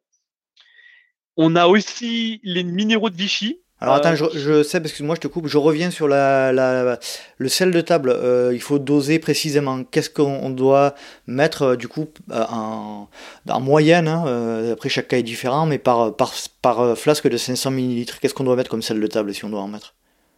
[1.37, 5.15] On a aussi les minéraux de Vichy Alors attends, je, je sais, parce que moi
[5.15, 6.97] je te coupe, je reviens sur la, la
[7.37, 8.09] le sel de table.
[8.09, 9.83] Euh, il faut doser précisément.
[9.83, 10.95] Qu'est-ce qu'on doit
[11.27, 13.09] mettre euh, du coup en,
[13.49, 17.71] en moyenne hein, Après chaque cas est différent, mais par, par, par flasque de 500
[17.71, 19.93] ml, qu'est-ce qu'on doit mettre comme sel de table si on doit en mettre?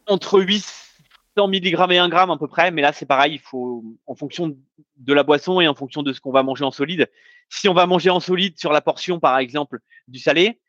[0.07, 3.83] Entre 800 mg et 1 g à peu près, mais là c'est pareil, il faut
[4.07, 4.57] en fonction
[4.97, 7.07] de la boisson et en fonction de ce qu'on va manger en solide.
[7.49, 10.59] Si on va manger en solide sur la portion par exemple du salé,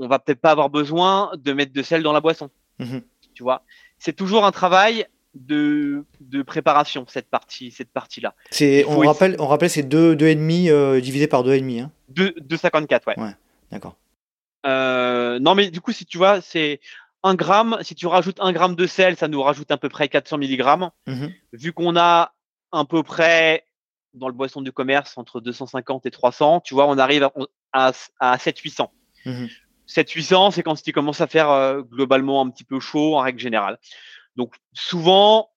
[0.00, 2.50] on va peut-être pas avoir besoin de mettre de sel dans la boisson.
[2.78, 3.02] Mhm.
[3.34, 3.62] Tu vois,
[3.98, 8.34] c'est toujours un travail de, de préparation cette partie cette partie là.
[8.50, 11.60] C'est on rappelle on rappelle c'est 2 2 et demi euh, divisé par 2 et
[11.60, 11.92] demi hein.
[12.12, 13.18] 2,54 ouais.
[13.20, 13.36] Ouais,
[13.70, 13.96] d'accord.
[14.66, 16.80] Euh, non mais du coup si tu vois c'est
[17.22, 20.08] un gramme, si tu rajoutes un gramme de sel, ça nous rajoute à peu près
[20.08, 20.64] 400 mg.
[21.06, 21.32] Mhm.
[21.52, 22.32] Vu qu'on a
[22.72, 23.66] à peu près
[24.14, 27.28] dans le boisson du commerce entre 250 et 300, tu vois, on arrive
[27.72, 28.38] à, à,
[29.90, 30.50] 700-800.
[30.50, 33.38] 700-800, c'est quand tu commences à faire euh, globalement un petit peu chaud en règle
[33.38, 33.78] générale.
[34.36, 35.50] Donc souvent,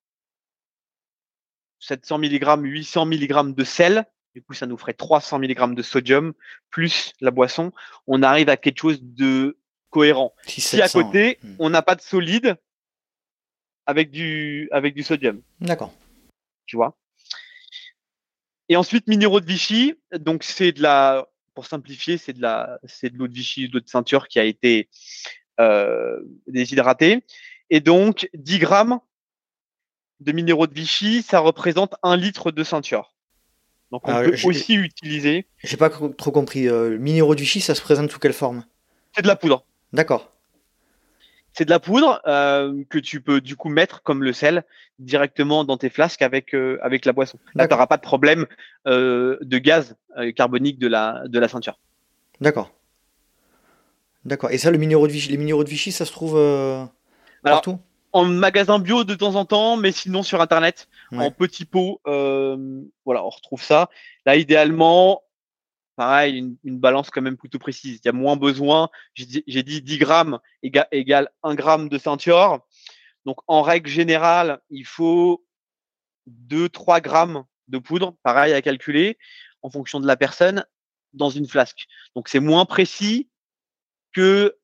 [1.79, 6.33] 700 mg, 800 mg de sel, du coup ça nous ferait 300 mg de sodium
[6.69, 7.71] plus la boisson.
[8.07, 9.57] On arrive à quelque chose de
[9.89, 10.33] cohérent.
[10.47, 12.57] si à côté, on n'a pas de solide
[13.85, 15.41] avec du, avec du sodium.
[15.59, 15.93] D'accord.
[16.65, 16.97] Tu vois?
[18.69, 23.09] Et ensuite, minéraux de Vichy, donc c'est de la, pour simplifier, c'est de la, c'est
[23.09, 24.89] de l'eau de Vichy, de l'eau de ceinture qui a été
[25.59, 27.23] euh, déshydratée.
[27.69, 28.99] Et donc, 10 grammes
[30.19, 33.13] de minéraux de Vichy, ça représente un litre de ceinture.
[33.91, 35.45] Donc, on peut aussi utiliser.
[35.63, 36.67] J'ai pas trop compris.
[36.67, 38.65] Euh, minéraux de Vichy, ça se présente sous quelle forme?
[39.15, 39.65] C'est de la poudre.
[39.91, 40.32] D'accord.
[41.53, 44.63] C'est de la poudre euh, que tu peux du coup mettre comme le sel
[44.97, 47.37] directement dans tes flasques avec euh, avec la boisson.
[47.53, 48.47] Là, tu n'auras pas de problème
[48.87, 49.95] euh, de gaz
[50.35, 51.79] carbonique de la de la ceinture.
[52.41, 52.71] D'accord.
[54.25, 54.51] D'accord.
[54.51, 56.39] Et ça, le minéraux de Vichy, les minéraux de Vichy, ça se trouve
[57.43, 57.79] partout?
[58.13, 63.23] En magasin bio de temps en temps, mais sinon sur internet, en petits pots, voilà,
[63.23, 63.89] on retrouve ça.
[64.25, 65.21] Là, idéalement,
[65.95, 67.99] pareil, une, balance quand même plutôt précise.
[68.03, 68.89] Il y a moins besoin.
[69.13, 72.65] J'ai dit 10 grammes égale, 1 gramme de ceinture.
[73.25, 75.45] Donc, en règle générale, il faut
[76.49, 79.17] 2-3 grammes de poudre, pareil à calculer,
[79.61, 80.65] en fonction de la personne,
[81.13, 81.85] dans une flasque.
[82.15, 83.29] Donc, c'est moins précis
[84.11, 84.57] que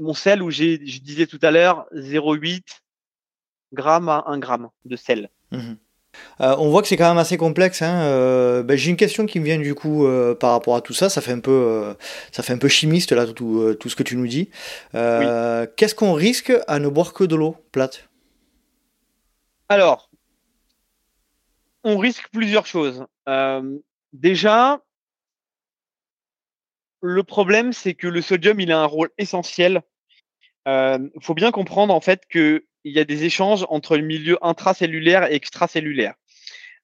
[0.00, 2.62] mon sel où je disais tout à l'heure 0,8
[3.72, 5.30] grammes à 1 gramme de sel.
[5.52, 5.74] Mmh
[6.40, 7.82] euh, on voit que c'est quand même assez complexe.
[7.82, 8.02] Hein.
[8.02, 10.92] Euh, ben, j'ai une question qui me vient du coup euh, par rapport à tout
[10.92, 11.08] ça.
[11.08, 11.94] Ça fait un peu,
[12.32, 14.50] ça fait un peu chimiste là tout, tout, ce que tu nous dis.
[14.92, 18.08] Qu'est-ce qu'on risque à ne boire que de l'eau plate?
[19.68, 20.10] Alors,
[21.84, 23.04] on risque plusieurs choses.
[24.12, 24.80] déjà,
[27.02, 29.82] le problème c'est que le sodium il a un rôle essentiel.
[30.66, 34.38] Il faut bien comprendre en fait que il y a des échanges entre le milieu
[34.42, 36.14] intracellulaire et extracellulaire.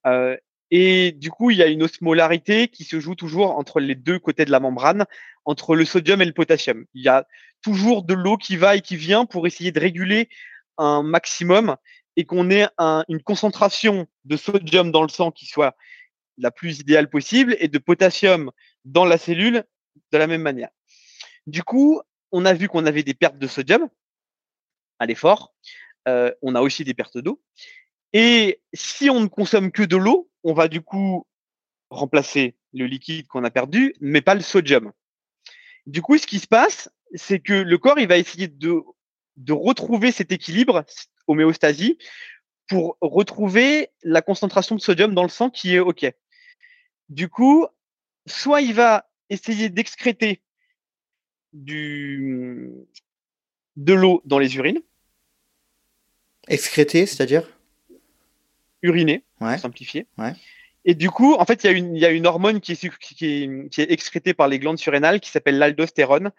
[0.05, 0.37] Euh,
[0.73, 4.19] et du coup, il y a une osmolarité qui se joue toujours entre les deux
[4.19, 5.07] côtés de la membrane,
[5.45, 6.87] entre le sodium et le potassium.
[6.95, 7.25] Il y a
[7.63, 10.29] toujours de l'eau qui va et qui vient pour essayer de réguler
[10.77, 11.77] un maximum
[12.17, 12.67] et qu'on ait
[13.09, 15.77] une concentration de sodium dans le sang qui soit
[16.37, 18.51] la plus idéale possible et de potassium
[18.85, 19.63] dans la cellule
[20.11, 20.71] de la même manière.
[21.47, 22.01] Du coup,
[22.33, 23.89] on a vu qu'on avait des pertes de sodium
[24.99, 25.53] à l'effort.
[26.09, 27.41] Euh, on a aussi des pertes d'eau.
[28.13, 31.27] Et si on ne consomme que de l'eau, on va du coup
[31.91, 34.93] remplacer le liquide qu'on a perdu, mais pas le sodium.
[35.87, 38.83] Du coup, ce qui se passe, c'est que le corps, il va essayer de,
[39.37, 40.85] de retrouver cet équilibre,
[41.27, 41.99] homéostasie,
[42.69, 46.07] pour retrouver la concentration de sodium dans le sang qui est OK.
[47.09, 47.67] Du coup,
[48.27, 50.43] soit il va essayer d'excréter
[51.53, 52.71] du,
[53.77, 54.81] de l'eau dans les urines,
[56.53, 57.49] Excrété, c'est-à-dire
[58.83, 59.57] Uriné, ouais.
[59.57, 60.07] simplifié.
[60.85, 63.71] Et du coup, en fait, il y, y, a une hormone qui est, qui, est,
[63.71, 66.31] qui est excrétée par les glandes surrénales qui s'appelle l'aldostérone,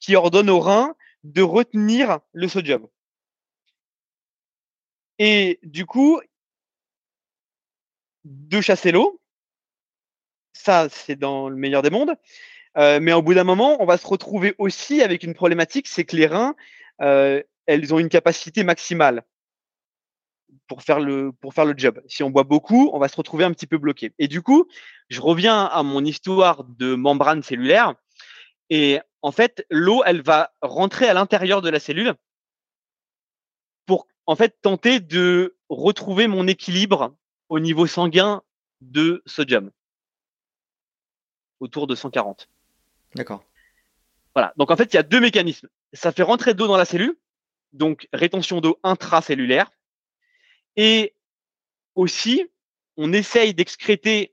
[0.00, 2.88] qui ordonne au rein de retenir le sodium.
[5.20, 6.20] Et du coup,
[8.24, 9.20] de chasser l'eau,
[10.52, 12.14] ça, c'est dans le meilleur des mondes.
[12.76, 16.04] Euh, mais au bout d'un moment, on va se retrouver aussi avec une problématique, c'est
[16.04, 16.56] que les reins,
[17.02, 19.22] euh, elles ont une capacité maximale
[20.70, 22.00] pour faire le pour faire le job.
[22.06, 24.12] Si on boit beaucoup, on va se retrouver un petit peu bloqué.
[24.20, 24.68] Et du coup,
[25.08, 27.94] je reviens à mon histoire de membrane cellulaire.
[28.70, 32.14] Et en fait, l'eau, elle va rentrer à l'intérieur de la cellule
[33.84, 37.16] pour en fait tenter de retrouver mon équilibre
[37.48, 38.40] au niveau sanguin
[38.80, 39.72] de sodium
[41.58, 42.48] autour de 140.
[43.16, 43.42] D'accord.
[44.36, 44.52] Voilà.
[44.56, 45.66] Donc en fait, il y a deux mécanismes.
[45.94, 47.16] Ça fait rentrer de l'eau dans la cellule
[47.72, 49.70] donc rétention d'eau intracellulaire.
[50.76, 51.14] Et
[51.94, 52.46] aussi,
[52.96, 54.32] on essaye d'excréter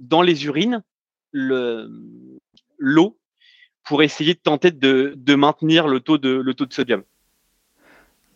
[0.00, 0.82] dans les urines
[1.32, 3.18] l'eau
[3.84, 7.02] pour essayer de tenter de, maintenir le taux de, le taux de sodium.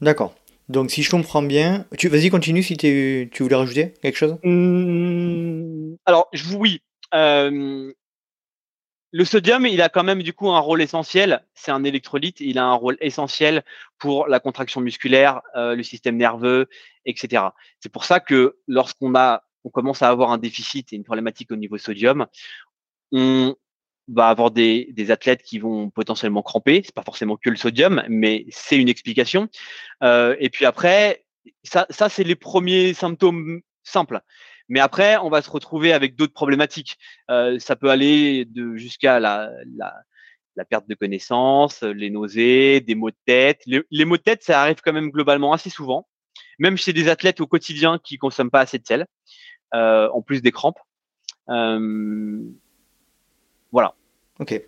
[0.01, 0.35] D'accord.
[0.69, 4.37] Donc si je comprends bien, tu vas-y continue si tu voulais rajouter quelque chose?
[4.43, 6.83] Mmh, alors je, oui,
[7.15, 7.93] euh,
[9.17, 11.43] le sodium, il a quand même du coup un rôle essentiel.
[11.55, 12.41] C'est un électrolyte.
[12.41, 13.65] Il a un rôle essentiel
[13.97, 16.69] pour la contraction musculaire, euh, le système nerveux,
[17.07, 17.45] etc.
[17.81, 21.51] C'est pour ça que lorsqu'on a, on commence à avoir un déficit et une problématique
[21.51, 22.27] au niveau sodium,
[23.11, 23.57] on
[24.07, 26.83] va avoir des, athlètes qui vont potentiellement cramper.
[26.85, 29.49] C'est pas forcément que le sodium, mais c'est une explication.
[30.03, 31.25] Euh, et puis après,
[31.65, 34.21] ça, ça c'est les premiers symptômes simples.
[34.69, 36.99] Mais après, on va se retrouver avec d'autres problématiques.
[37.31, 39.51] Euh, ça peut aller jusqu'à la,
[40.69, 43.63] perte de connaissance, les nausées, des maux de tête.
[43.67, 46.09] Les, maux de tête, ça arrive quand même globalement assez souvent,
[46.59, 49.07] même chez des athlètes au quotidien qui consomment pas assez de sel,
[49.75, 50.81] euh, en plus des crampes.
[51.49, 52.41] Euh,
[53.71, 53.95] voilà.
[54.41, 54.61] Ok.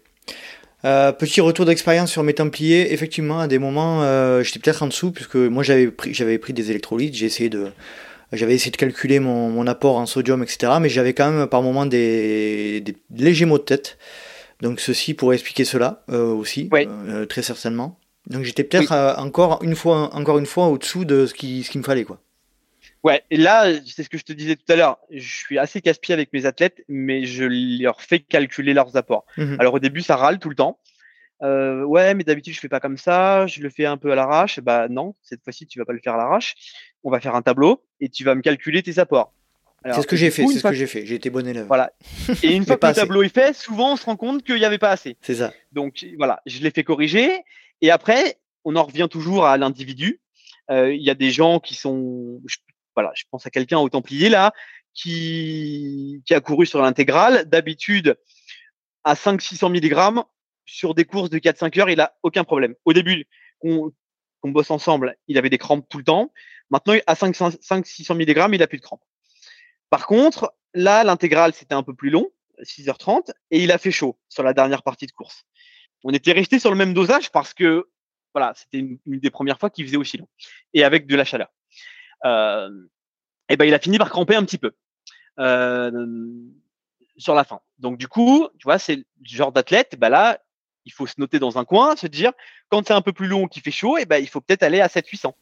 [0.80, 2.92] Petit retour d'expérience sur mes Templiers.
[2.92, 4.02] Effectivement, à des moments,
[4.44, 7.14] j'étais peut-être en dessous, puisque moi j'avais pris, j'avais pris des électrolytes.
[7.14, 7.72] J'ai essayé de,
[8.32, 10.72] j'avais essayé de calculer mon, mon, apport en sodium, etc.
[10.80, 13.98] Mais j'avais quand même par moments des, des, légers maux de tête.
[14.60, 17.98] Donc ceci pourrait expliquer cela euh, aussi, euh, très certainement.
[18.26, 21.70] Donc j'étais peut-être euh, encore une fois, encore une fois au-dessous de ce qui, ce
[21.70, 22.20] qu'il me fallait, quoi.
[23.04, 24.98] Ouais, et là, c'est ce que je te disais tout à l'heure.
[25.10, 27.44] Je suis assez casse-pied avec mes athlètes, mais je
[27.80, 29.24] leur fais calculer leurs apports.
[29.36, 29.56] Mhm.
[29.60, 30.78] Alors au début, ça râle tout le temps.
[31.42, 34.14] Euh, ouais, mais d'habitude je fais pas comme ça, je le fais un peu à
[34.14, 34.60] l'arrache.
[34.60, 36.54] Bah non, cette fois-ci tu vas pas le faire à l'arrache.
[37.04, 39.32] On va faire un tableau et tu vas me calculer tes apports.
[39.84, 41.06] C'est ce que j'ai fait, c'est ce que j'ai fait.
[41.06, 41.66] J'ai été bon élève.
[41.66, 41.92] Voilà.
[42.42, 44.64] Et une fois que le tableau est fait, souvent on se rend compte qu'il n'y
[44.64, 45.16] avait pas assez.
[45.20, 45.52] C'est ça.
[45.72, 47.44] Donc voilà, je l'ai fait corriger.
[47.80, 50.20] Et après, on en revient toujours à l'individu.
[50.70, 52.40] Euh, il y a des gens qui sont,
[52.94, 54.52] voilà, je pense à quelqu'un au Templier là,
[54.92, 57.44] qui, qui a couru sur l'intégrale.
[57.48, 58.16] D'habitude,
[59.04, 60.24] à 500-600 mg,
[60.68, 62.74] sur des courses de 4-5 heures, il a aucun problème.
[62.84, 63.26] Au début,
[63.60, 63.92] qu'on
[64.44, 66.32] bosse ensemble, il avait des crampes tout le temps.
[66.70, 69.02] Maintenant, à 500-600 mg, il a plus de crampes.
[69.90, 74.18] Par contre, là, l'intégrale, c'était un peu plus long, 6h30, et il a fait chaud
[74.28, 75.44] sur la dernière partie de course.
[76.04, 77.88] On était resté sur le même dosage parce que,
[78.34, 80.28] voilà, c'était une, des premières fois qu'il faisait aussi long.
[80.74, 81.48] Et avec de la chaleur.
[82.24, 82.68] Euh,
[83.48, 84.72] et ben, il a fini par cramper un petit peu.
[85.38, 85.90] Euh,
[87.16, 87.60] sur la fin.
[87.78, 90.38] Donc du coup, tu vois, c'est le genre d'athlète, bah là,
[90.88, 92.32] il faut se noter dans un coin, se dire,
[92.70, 94.62] quand c'est un peu plus long, qu'il fait chaud, et eh ben, il faut peut-être
[94.62, 95.34] aller à 700-800.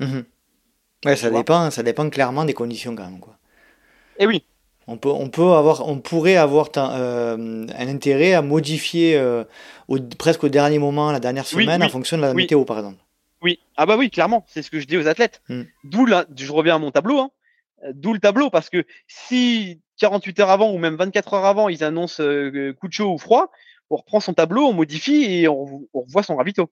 [0.00, 0.24] Mhm.
[1.04, 3.20] Ouais, ça dépend, ça dépend clairement des conditions quand même.
[3.20, 3.36] Quoi.
[4.18, 4.44] Et eh oui.
[4.88, 9.44] On, peut, on, peut avoir, on pourrait avoir euh, un intérêt à modifier euh,
[10.18, 12.98] presque au dernier moment, la dernière semaine, en fonction de la météo, par exemple.
[13.40, 15.42] Oui, ah bah oui, clairement, c'est ce que je dis aux athlètes.
[15.48, 15.62] Hmm.
[15.84, 17.30] D'où je reviens à mon tableau, hein.
[17.92, 21.84] d'où le tableau, parce que si 48 heures avant ou même 24 heures avant, ils
[21.84, 23.50] annoncent euh, coup de chaud ou froid,
[23.90, 26.70] on reprend son tableau, on modifie et on, revoit son ravito.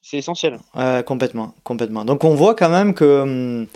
[0.00, 0.58] C'est essentiel.
[1.06, 2.04] complètement, complètement.
[2.04, 3.66] Donc on voit quand même que hum,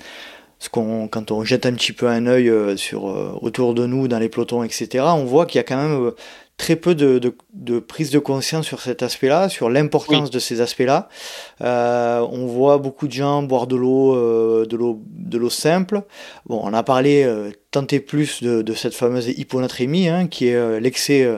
[0.70, 4.18] quand on jette un petit peu un œil euh, sur euh, autour de nous dans
[4.18, 6.16] les pelotons, etc., on voit qu'il y a quand même euh,
[6.62, 7.18] très peu de,
[7.52, 11.08] de, prise de conscience sur cet aspect-là, sur l'importance de ces aspects-là.
[11.60, 14.14] on voit beaucoup de gens boire de l'eau,
[14.64, 16.02] de l'eau, de l'eau simple.
[16.46, 17.28] Bon, on a parlé
[17.72, 21.28] tant et plus de, de cette fameuse hyponatrémie, hein, qui est l'excès,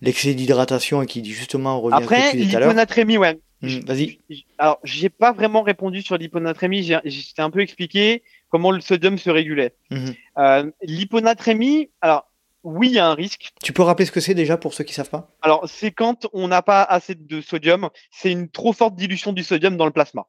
[0.00, 3.38] l'excès d'hydratation et qui justement revient Après, l'hyponatrémie, ouais.
[3.60, 4.18] Mmh, vas-y.
[4.56, 6.82] Alors, j'ai pas vraiment répondu sur l'hyponatrémie.
[6.82, 9.74] J'ai, j'ai un peu expliqué comment le sodium se régulait.
[9.90, 10.14] Mhm.
[10.38, 12.29] Euh, l'hyponatrémie, alors
[12.62, 13.52] oui, il y a un risque.
[13.62, 15.34] Tu peux rappeler ce que c'est déjà pour ceux qui savent pas?
[15.42, 19.42] Alors, c'est quand on n'a pas assez de sodium, c'est une trop forte dilution du
[19.42, 20.26] sodium dans le plasma.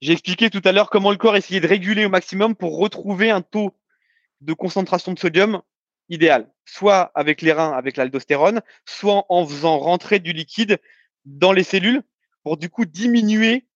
[0.00, 3.30] J'ai expliqué tout à l'heure comment le corps essayait de réguler au maximum pour retrouver
[3.30, 3.76] un taux
[4.40, 5.60] de concentration de sodium
[6.08, 10.78] idéal, soit avec les reins, avec l'aldostérone, soit en faisant rentrer du liquide
[11.26, 12.02] dans les cellules
[12.42, 13.66] pour du coup diminuer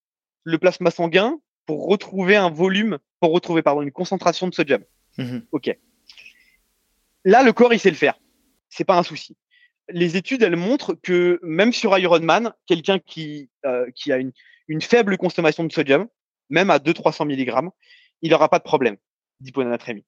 [0.44, 4.82] le plasma sanguin pour retrouver un volume, pour retrouver pardon, une concentration de sodium.
[5.18, 5.76] Mmh ok.
[7.24, 8.18] Là, le corps, il sait le faire.
[8.68, 9.36] C'est pas un souci.
[9.88, 14.32] Les études, elles montrent que même sur Ironman, quelqu'un qui, euh, qui a une,
[14.68, 16.08] une, faible consommation de sodium,
[16.50, 17.70] même à 200-300 mg,
[18.22, 18.96] il n'aura pas de problème
[19.40, 20.04] d'hyponatrémie.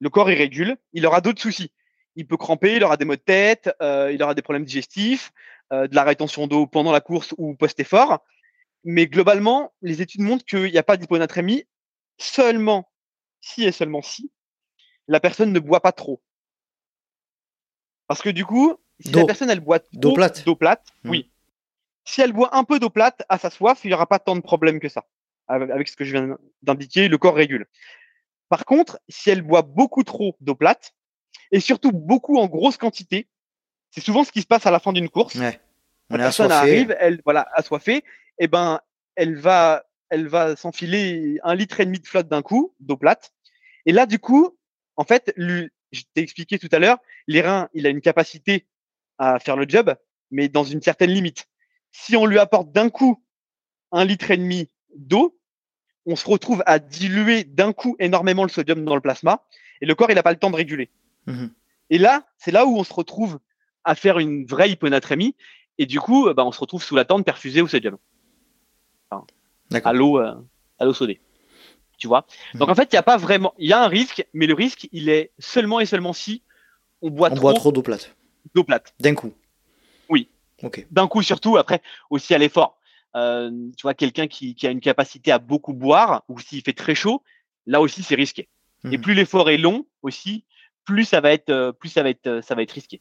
[0.00, 1.70] Le corps, il régule, il aura d'autres soucis.
[2.16, 5.32] Il peut cramper, il aura des maux de tête, euh, il aura des problèmes digestifs,
[5.72, 8.24] euh, de la rétention d'eau pendant la course ou post-effort.
[8.84, 11.64] Mais globalement, les études montrent qu'il n'y a pas d'hyponatrémie
[12.18, 12.90] seulement
[13.40, 14.30] si et seulement si
[15.08, 16.22] la personne ne boit pas trop.
[18.06, 21.10] Parce que du coup, si la personne elle boit d'eau plate, plate, mmh.
[21.10, 21.30] oui.
[22.04, 24.36] Si elle boit un peu d'eau plate à sa soif, il n'y aura pas tant
[24.36, 25.04] de problèmes que ça.
[25.48, 27.66] Avec ce que je viens d'indiquer, le corps régule.
[28.48, 30.94] Par contre, si elle boit beaucoup trop d'eau plate,
[31.50, 33.28] et surtout beaucoup en grosse quantité,
[33.90, 35.34] c'est souvent ce qui se passe à la fin d'une course.
[35.36, 35.60] Ouais.
[36.10, 38.02] On la personne arrive, elle voilà assoiffée, et
[38.40, 38.80] eh ben
[39.16, 43.32] elle va elle va s'enfiler un litre et demi de flotte d'un coup d'eau plate.
[43.86, 44.58] Et là du coup,
[44.96, 48.66] en fait, lui, je t'ai expliqué tout à l'heure, les reins, il a une capacité
[49.18, 49.94] à faire le job,
[50.30, 51.46] mais dans une certaine limite.
[51.92, 53.22] Si on lui apporte d'un coup
[53.92, 55.38] un litre et demi d'eau,
[56.06, 59.44] on se retrouve à diluer d'un coup énormément le sodium dans le plasma
[59.80, 60.90] et le corps il n'a pas le temps de réguler.
[61.26, 61.46] Mmh
[61.90, 63.38] et là, c'est là où on se retrouve
[63.84, 65.36] à faire une vraie hyponatrémie
[65.76, 67.98] et du coup, bah, on se retrouve sous la tente perfusée au sodium.
[69.70, 70.34] à l'eau, euh,
[70.78, 71.20] à l'eau sodée.
[72.04, 72.26] Tu vois.
[72.52, 74.52] Donc en fait, il y a pas vraiment, il y a un risque, mais le
[74.52, 76.42] risque, il est seulement et seulement si
[77.00, 78.14] on boit on trop, boit trop d'eau plate.
[78.54, 78.92] D'eau plate.
[79.00, 79.32] D'un coup.
[80.10, 80.28] Oui.
[80.62, 80.86] Ok.
[80.90, 81.56] D'un coup surtout.
[81.56, 81.80] Après
[82.10, 82.78] aussi à l'effort.
[83.16, 86.94] Euh, tu vois, quelqu'un qui, a une capacité à beaucoup boire, ou s'il fait très
[86.94, 87.22] chaud,
[87.64, 88.50] là aussi c'est risqué.
[88.84, 89.00] Et mhm.
[89.00, 90.44] plus l'effort est long aussi,
[90.84, 93.00] plus ça va être, euh, plus ça va être, euh, ça va être risqué.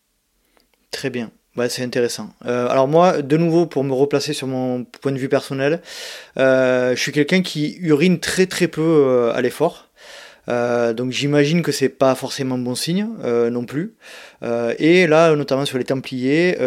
[0.92, 1.30] Très bien.
[1.56, 2.34] Ouais, c'est intéressant.
[2.46, 5.82] alors moi, de nouveau, pour me replacer sur mon point de vue personnel,
[6.36, 9.90] je suis quelqu'un qui urine très très peu à l'effort.
[10.48, 13.08] donc j'imagine que c'est pas forcément bon signe
[13.52, 13.94] non plus.
[14.80, 16.58] et là, notamment sur les Templiers,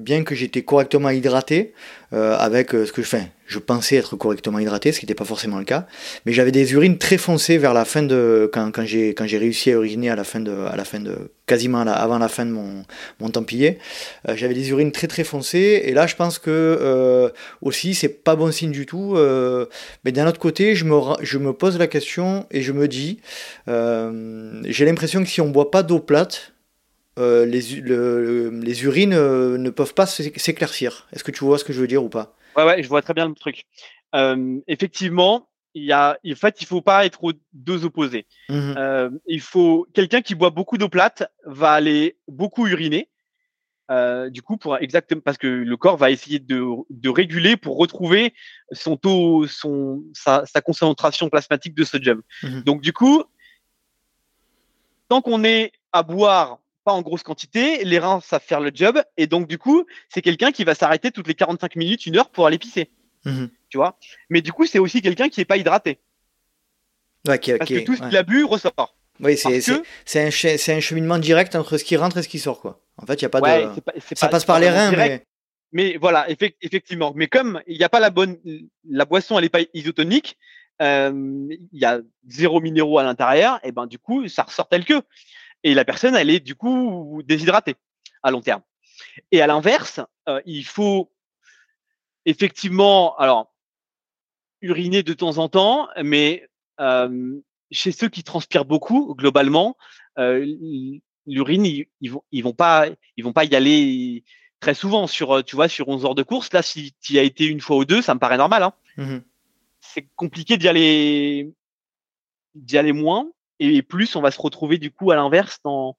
[0.00, 1.72] bien que j'étais correctement hydraté,
[2.10, 5.58] avec ce que je fais, je pensais être correctement hydraté, ce qui n'était pas forcément
[5.58, 5.86] le cas.
[6.26, 9.74] Mais j'avais des urines très foncées vers la fin de quand, quand j'ai réussi à
[9.74, 12.84] uriner à la fin de à la fin de quasiment avant la fin de mon
[13.20, 13.78] mon templier.
[14.26, 17.28] Euh, j'avais des urines très très foncées et là je pense que euh,
[17.60, 19.16] aussi c'est pas bon signe du tout.
[19.16, 19.66] Euh,
[20.02, 23.20] mais d'un autre côté, je me je me pose la question et je me dis
[23.66, 26.54] j'ai l'impression que si on boit pas d'eau plate
[27.18, 27.60] les,
[28.70, 29.18] les urines
[29.66, 31.06] ne peuvent pas s'éclaircir.
[31.12, 32.34] Est-ce que tu vois ce que je veux dire ou pas?
[32.56, 33.66] Ouais, ouais, je vois très bien le truc.
[34.66, 38.26] Effectivement, il y a, en fait, il faut pas être aux deux opposés.
[38.48, 43.08] Mmh euh, il faut quelqu'un qui boit beaucoup d'eau plate va aller beaucoup uriner.
[43.90, 47.76] Euh, du coup, pour exactement parce que le corps va essayer de, de réguler pour
[47.76, 48.32] retrouver
[48.70, 52.22] son taux, son sa, sa concentration plasmatique de sodium.
[52.42, 53.24] Mmh Donc, du coup,
[55.08, 59.00] tant qu'on est à boire pas en grosse quantité, les reins savent faire le job,
[59.16, 62.30] et donc du coup, c'est quelqu'un qui va s'arrêter toutes les 45 minutes, une heure
[62.30, 62.90] pour aller pisser.
[63.24, 63.50] Mhm.
[63.72, 63.98] Tu vois
[64.28, 65.98] Mais du coup, c'est aussi quelqu'un qui n'est pas hydraté.
[67.24, 68.94] Parce que tout ce qu'il a bu ressort.
[69.20, 72.60] Oui, c'est un, un, cheminement direct entre ce qui rentre et ce qui sort.
[72.60, 72.82] Quoi.
[72.98, 73.80] En fait, il n'y a pas de.
[74.14, 75.24] ça passe par les reins, mais.
[75.74, 77.14] Mais voilà, effectivement.
[77.16, 78.36] Mais comme il n'y a pas la bonne.
[78.86, 80.36] La boisson, elle n'est pas isotonique,
[80.82, 84.84] euh, il y a zéro minéraux à l'intérieur, et ben du coup, ça ressort tel
[84.84, 85.00] que
[85.64, 87.76] et la personne, elle est du coup déshydratée
[88.22, 88.60] à long terme.
[89.30, 91.10] Et à l'inverse, euh, il faut
[92.24, 93.51] effectivement, alors,
[94.62, 96.48] uriner de temps en temps, mais
[96.80, 97.40] euh,
[97.70, 99.76] chez ceux qui transpirent beaucoup, globalement,
[100.18, 100.46] euh,
[101.26, 101.66] l'urine,
[102.00, 102.86] ils, vont, ils vont pas,
[103.16, 104.24] ils vont pas y aller
[104.60, 106.52] très souvent sur, tu vois, sur 11 heures de course.
[106.52, 108.62] Là, si tu y as été une fois ou deux, ça me paraît normal.
[108.62, 108.72] Hein.
[108.96, 109.18] Mmh
[109.80, 111.52] C'est compliqué d'y aller,
[112.54, 113.28] d'y aller moins
[113.62, 115.96] et plus on va se retrouver du coup à l'inverse dans,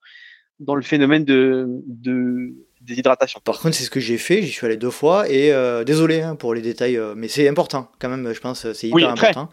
[0.59, 2.53] dans le phénomène de, de
[2.83, 3.39] déshydratation.
[3.43, 6.21] Par contre, c'est ce que j'ai fait, j'y suis allé deux fois et euh, désolé
[6.21, 9.49] hein, pour les détails, euh, mais c'est important quand même, je pense, c'est hyper important.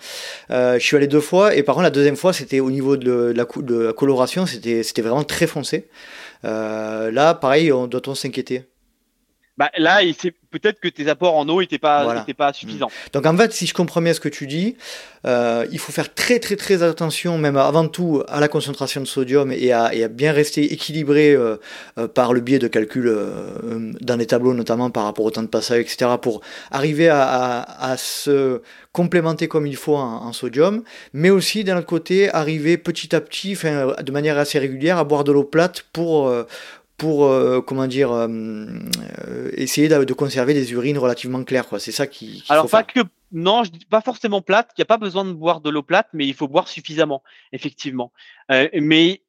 [0.50, 2.96] Euh, je suis allé deux fois et par contre la deuxième fois c'était au niveau
[2.96, 5.88] de, la, de la, coloration, c'était vraiment très foncé.
[6.42, 8.69] là, pareil, on doit-on s'inquiéter?
[9.56, 10.00] Bah, là,
[10.50, 12.88] peut-être que tes apports en eau n'étaient pas, pas suffisants.
[12.88, 13.10] Mm.
[13.12, 14.76] Donc en fait, si je comprends bien ce que tu dis,
[15.26, 19.06] euh, il faut faire très très très attention, même avant tout, à la concentration de
[19.06, 21.56] sodium et à, bien rester équilibré euh,
[21.98, 23.14] euh, par le biais de calculs
[24.00, 26.40] dans les tableaux, notamment par rapport au temps de passage, etc., pour
[26.70, 30.82] arriver à, se complémenter comme il faut en, sodium,
[31.12, 35.24] mais aussi d'un autre côté, arriver petit à petit, de manière assez régulière, à boire
[35.24, 36.32] de l'eau plate pour
[37.00, 38.28] pour euh, comment dire euh,
[39.26, 41.80] euh, essayer de, conserver des urines relativement claires quoi.
[41.80, 43.00] C'est ça qui alors pas que
[43.32, 44.70] non je dis pas forcément plate.
[44.76, 47.22] Il n'y a pas besoin de boire de l'eau plate mais il faut boire suffisamment
[47.52, 48.12] effectivement.
[48.50, 49.22] Mais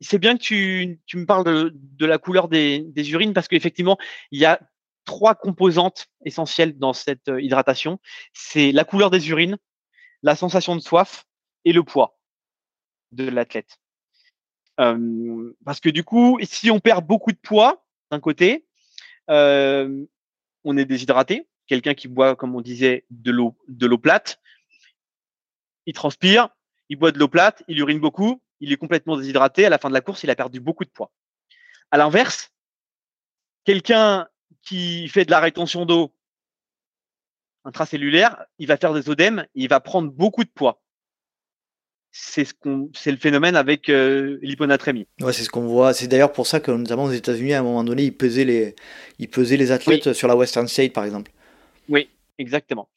[0.00, 3.48] c'est bien que tu, tu me parles de, de la couleur des, des, urines parce
[3.48, 3.98] qu'effectivement
[4.30, 4.58] il y a
[5.04, 8.00] trois composantes essentielles dans cette hydratation.
[8.32, 9.58] C'est la couleur des urines
[10.22, 11.26] la sensation de soif
[11.66, 12.18] et le poids
[13.12, 13.78] de l'athlète
[14.76, 18.66] parce que du coup, si on perd beaucoup de poids d'un côté,
[19.28, 21.48] on est déshydraté.
[21.66, 24.38] Quelqu'un qui boit, comme on disait, de l'eau de l'eau plate,
[25.86, 26.50] il transpire,
[26.90, 29.64] il boit de l'eau plate, il urine beaucoup, il est complètement déshydraté.
[29.64, 31.10] À la fin de la course, il a perdu beaucoup de poids.
[31.90, 32.52] À l'inverse,
[33.64, 34.28] quelqu'un
[34.62, 36.14] qui fait de la rétention d'eau
[37.64, 40.82] intracellulaire, il va faire des œdèmes, il va prendre beaucoup de poids.
[42.16, 45.08] C'est ce qu'on, c'est le phénomène avec euh, l'hyponatrémie.
[45.20, 45.92] Ouais, c'est ce qu'on voit.
[45.92, 48.76] C'est d'ailleurs pour ça que notamment aux États-Unis, à un moment donné, ils pesaient les,
[49.18, 51.32] ils pesaient les athlètes sur la Western State, par exemple.
[51.88, 52.08] Oui,
[52.38, 52.88] exactement.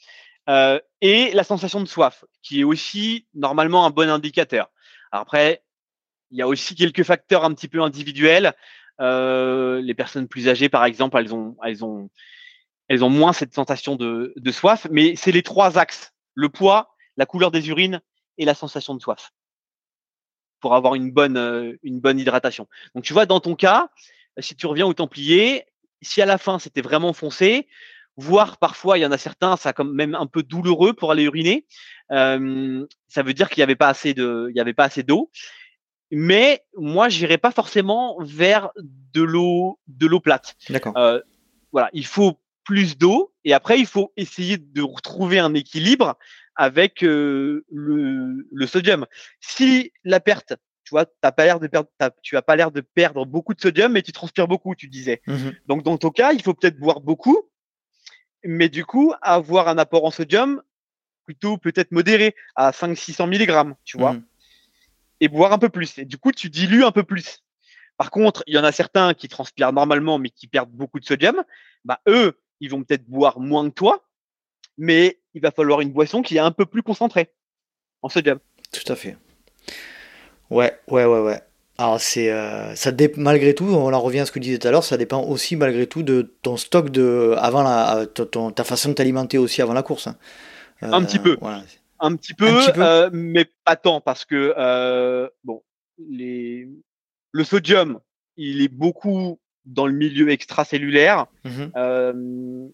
[0.50, 4.70] Euh, et la sensation de soif, qui est aussi normalement un bon indicateur.
[5.12, 5.64] après,
[6.30, 8.54] il y a aussi quelques facteurs un petit peu individuels.
[9.02, 12.12] Euh, les personnes plus âgées, par exemple, elles ont, elles ont,
[12.88, 14.86] elles ont moins cette sensation de, de soif.
[14.92, 18.00] Mais c'est les trois axes le poids, la couleur des urines
[18.38, 19.32] et la sensation de soif
[20.60, 22.68] pour avoir une bonne, une bonne hydratation.
[22.96, 23.90] Donc, tu vois, dans ton cas,
[24.40, 25.66] si tu reviens au Templier,
[26.02, 27.68] si à la fin c'était vraiment foncé,
[28.16, 31.24] voire parfois il y en a certains, ça quand même un peu douloureux pour aller
[31.24, 31.68] uriner,
[32.12, 35.04] euh, ça veut dire qu'il n'y avait pas assez de, il y avait pas assez
[35.04, 35.30] d'eau
[36.12, 40.56] mais moi j'irai pas forcément vers de l'eau de l'eau plate.
[40.70, 40.96] D'accord.
[40.98, 41.20] Euh,
[41.72, 46.18] voilà, il faut plus d'eau et après il faut essayer de retrouver un équilibre
[46.58, 49.06] avec euh, le, le, sodium.
[49.40, 50.54] Si la perte,
[50.84, 51.90] tu vois, t'as pas l'air de perdre,
[52.22, 55.22] tu as pas l'air de perdre beaucoup de sodium, mais tu transpires beaucoup, tu disais.
[55.28, 57.50] Mmh Donc dans ton cas, il faut peut-être boire beaucoup,
[58.44, 60.62] mais du coup avoir un apport en sodium
[61.26, 64.14] plutôt peut-être modéré à 500-600 mg, tu vois.
[64.14, 64.24] Mmh
[65.20, 65.98] et boire un peu plus.
[65.98, 67.44] Et du coup, tu dilues un peu plus.
[67.98, 71.06] Par contre, il y en a certains qui transpirent normalement, mais qui perdent beaucoup de
[71.06, 71.44] sodium.
[71.84, 74.07] Bah, eux, ils vont peut-être boire moins que toi,
[74.78, 77.32] mais il va falloir une boisson qui est un peu plus concentrée
[78.02, 78.40] en sodium.
[78.72, 79.18] Tout à fait.
[80.50, 81.42] Ouais, ouais, ouais, ouais.
[81.78, 84.68] Alors c'est euh, ça malgré tout, on en revient à ce que tu disais tout
[84.68, 88.90] à l'heure, ça dépend aussi malgré tout de ton stock de avant la ta façon
[88.90, 90.08] de t'alimenter aussi avant la course.
[90.08, 90.18] Hein.
[90.82, 91.38] un petit peu.
[91.40, 91.62] Voilà
[92.00, 92.48] un petit peu,
[92.78, 95.64] euh, mais pas tant parce que euh, bon,
[95.98, 96.68] les...
[97.32, 98.00] le sodium,
[98.36, 102.68] il est beaucoup dans le milieu extracellulaire mmh euh,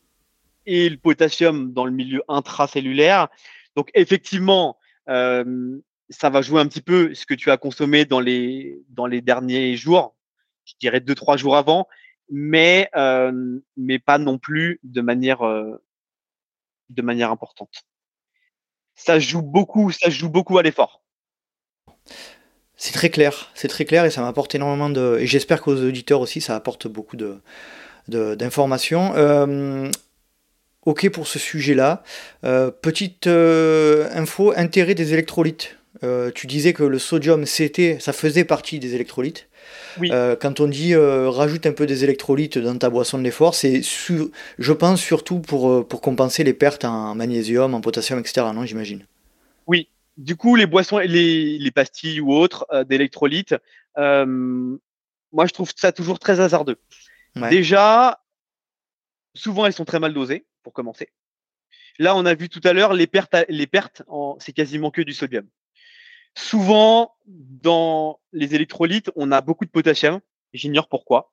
[0.66, 3.28] et le potassium dans le milieu intracellulaire.
[3.76, 8.80] Donc effectivement, ça va jouer un petit peu ce que tu as consommé dans les
[8.89, 10.16] dans les derniers jours,
[10.66, 11.88] je dirais deux trois jours avant,
[12.30, 12.89] mais
[13.76, 15.41] mais pas non plus de manière
[16.89, 17.84] de manière importante
[18.95, 21.01] ça joue beaucoup, ça joue beaucoup à l'effort.
[22.76, 25.18] C'est très clair, c'est très clair et ça m'apporte énormément de.
[25.20, 27.41] Et j'espère qu'aux auditeurs aussi, ça apporte beaucoup de,
[28.07, 29.14] d'informations.
[29.16, 29.89] Euh,
[30.86, 32.03] ok pour ce sujet-là.
[32.43, 35.77] Euh, petite euh, info, intérêt des électrolytes.
[36.36, 39.47] tu disais que le sodium, c'était, ça faisait partie des électrolytes.
[40.01, 43.55] Euh, quand on dit euh, rajoute un peu des électrolytes dans ta boisson de l'effort,
[43.55, 48.47] c'est je pense surtout pour, euh, pour compenser les pertes en magnésium, en potassium, etc.
[48.53, 49.05] Non, j'imagine?
[49.67, 49.89] Oui.
[50.17, 53.55] Du coup, les boissons, les, les pastilles ou autres d'électrolytes,
[53.97, 56.77] moi je trouve ça toujours très hasardeux.
[57.49, 58.19] Déjà,
[59.34, 61.09] souvent elles sont très mal dosées, pour commencer.
[61.99, 64.01] Là, on a vu tout à l'heure les pertes, les pertes,
[64.39, 65.47] c'est quasiment que du sodium.
[66.36, 70.20] Souvent, dans les électrolytes, on a beaucoup de potassium.
[70.53, 71.32] J'ignore pourquoi.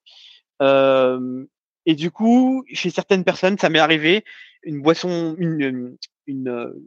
[0.60, 1.46] Euh,
[1.86, 4.24] et du coup, chez certaines personnes, ça m'est arrivé
[4.62, 6.82] une boisson, une, une,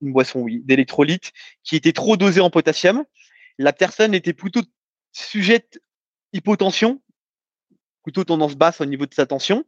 [0.00, 1.32] une boisson, oui, d'électrolyte
[1.62, 3.04] qui était trop dosée en potassium.
[3.58, 4.62] La personne était plutôt
[5.12, 5.80] sujette
[6.32, 7.00] hypotension,
[8.02, 9.64] plutôt tendance basse au niveau de sa tension.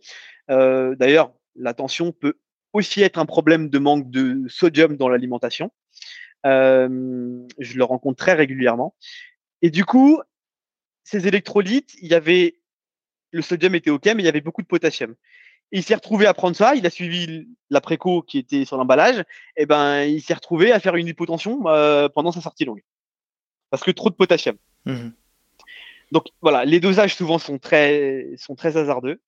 [0.51, 2.39] Euh, D'ailleurs, la tension peut
[2.73, 5.71] aussi être un problème de manque de sodium dans l'alimentation
[6.45, 8.95] je le rencontre très régulièrement.
[9.63, 10.21] Et du coup,
[11.05, 12.57] ces électrolytes, il y avait
[13.31, 15.15] le sodium était ok, mais il y avait beaucoup de potassium.
[15.71, 16.75] il s'est retrouvé à prendre ça.
[16.75, 19.23] Il a suivi la préco qui était sur l'emballage.
[19.57, 21.63] Et ben, il s'est retrouvé à faire une hypotension
[22.15, 22.83] pendant sa sortie longue
[23.71, 24.57] parce que trop de potassium.
[24.87, 25.11] Mmh
[26.13, 29.21] Donc voilà, les dosages souvent sont très sont très hasardeux.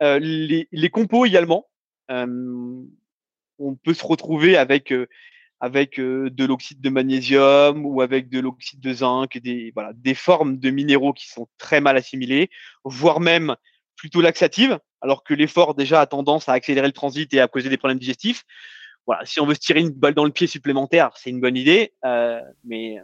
[0.00, 1.68] les, les compos également.
[2.08, 4.92] On peut se retrouver avec
[5.60, 10.58] avec de l'oxyde de magnésium ou avec de l'oxyde de zinc, des, voilà, des formes
[10.58, 12.50] de minéraux qui sont très mal assimilées,
[12.84, 13.56] voire même
[13.96, 17.70] plutôt laxatives, alors que l'effort déjà a tendance à accélérer le transit et à causer
[17.70, 18.42] des problèmes digestifs.
[19.06, 21.56] Voilà, si on veut se tirer une balle dans le pied supplémentaire, c'est une bonne
[21.56, 22.98] idée, euh, mais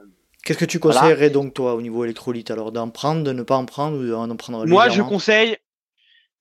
[0.44, 2.50] Qu'est-ce que tu conseillerais donc toi au niveau électrolyte?
[2.50, 5.56] Alors d'en prendre, de ne pas en prendre ou d'en prendre Moi, je conseille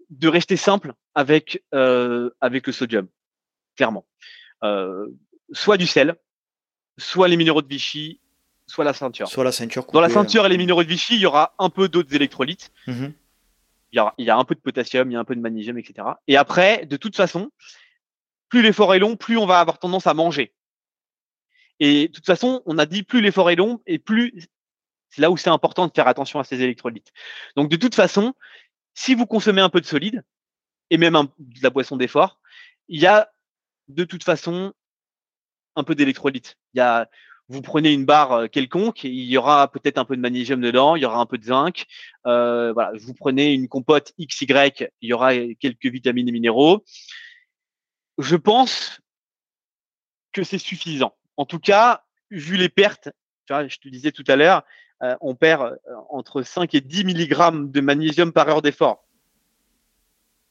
[0.10, 3.10] de rester simple avec euh, avec le sodium,
[3.76, 4.06] clairement.
[4.64, 5.06] Euh,
[5.52, 6.16] soit du sel,
[6.98, 8.22] soit les minéraux de Vichy,
[8.68, 9.28] soit la ceinture.
[9.28, 9.86] Soit la ceinture.
[9.92, 12.72] Dans la ceinture et les minéraux de Vichy, il y aura un peu d'autres électrolytes.
[12.88, 13.12] Mhm.
[13.92, 15.42] il, y il y a un peu de potassium, il y a un peu de
[15.42, 16.08] magnésium, etc.
[16.30, 17.52] Et après, de toute façon,
[18.48, 20.54] plus l'effort est long, plus on va avoir tendance à manger.
[21.82, 24.48] Et de toute façon, on a dit plus l'effort est long et plus
[25.10, 27.12] c'est là où c'est important de faire attention à ces électrolytes.
[27.58, 28.34] Donc de toute façon,
[28.94, 30.24] si vous consommez un peu de solide
[30.90, 32.40] et même de la boisson d'effort,
[32.88, 33.30] il y a
[33.88, 34.74] de toute façon
[35.76, 36.58] un peu d'électrolyte.
[36.74, 37.10] Il y a,
[37.48, 40.96] vous prenez une barre euh, quelconque, il y aura peut-être un peu de magnésium dedans,
[40.96, 41.86] il y aura un peu de zinc.
[42.28, 44.46] Euh, voilà, vous prenez une compote XY,
[45.02, 46.84] il y aura quelques vitamines et minéraux.
[48.18, 49.02] Je pense
[50.32, 51.16] que c'est suffisant.
[51.38, 53.10] En tout cas, vu les pertes,
[53.48, 54.64] tu vois, je te disais tout à l'heure,
[55.02, 55.80] euh, on perd
[56.10, 59.06] entre 5 et 10 mg de magnésium par heure d'effort.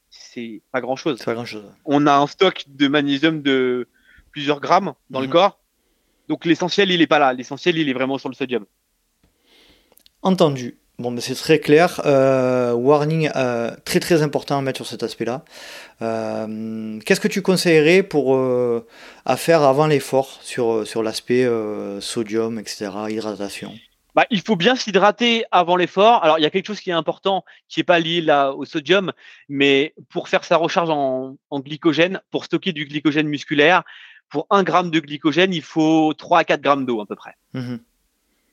[0.09, 1.21] C'est pas grand chose.
[1.23, 1.65] Pas grand chose.
[1.85, 3.87] On a un stock de magnésium de
[4.31, 5.33] plusieurs grammes dans le mhm.
[5.33, 5.59] corps.
[6.27, 7.33] Donc l'essentiel, il n'est pas là.
[7.33, 8.65] L'essentiel, il est vraiment sur le sodium.
[10.21, 10.77] Entendu.
[10.99, 12.01] Bon, mais c'est très clair.
[12.05, 15.45] Euh, warning euh, très très important à mettre sur cet aspect-là.
[16.01, 18.37] Euh, qu'est-ce que tu conseillerais pour
[19.25, 21.49] à faire avant l'effort sur, sur l'aspect
[22.01, 23.73] sodium, etc., hydratation?
[24.15, 26.23] Bah, il faut bien s'hydrater avant l'effort.
[26.23, 28.65] Alors, il y a quelque chose qui est important, qui n'est pas lié là au
[28.65, 29.11] sodium,
[29.47, 33.83] mais pour faire sa recharge en, glycogène, pour stocker du glycogène musculaire,
[34.29, 37.35] pour un gramme de glycogène, il faut 3 à 4 grammes d'eau à peu près.
[37.53, 37.77] Mmh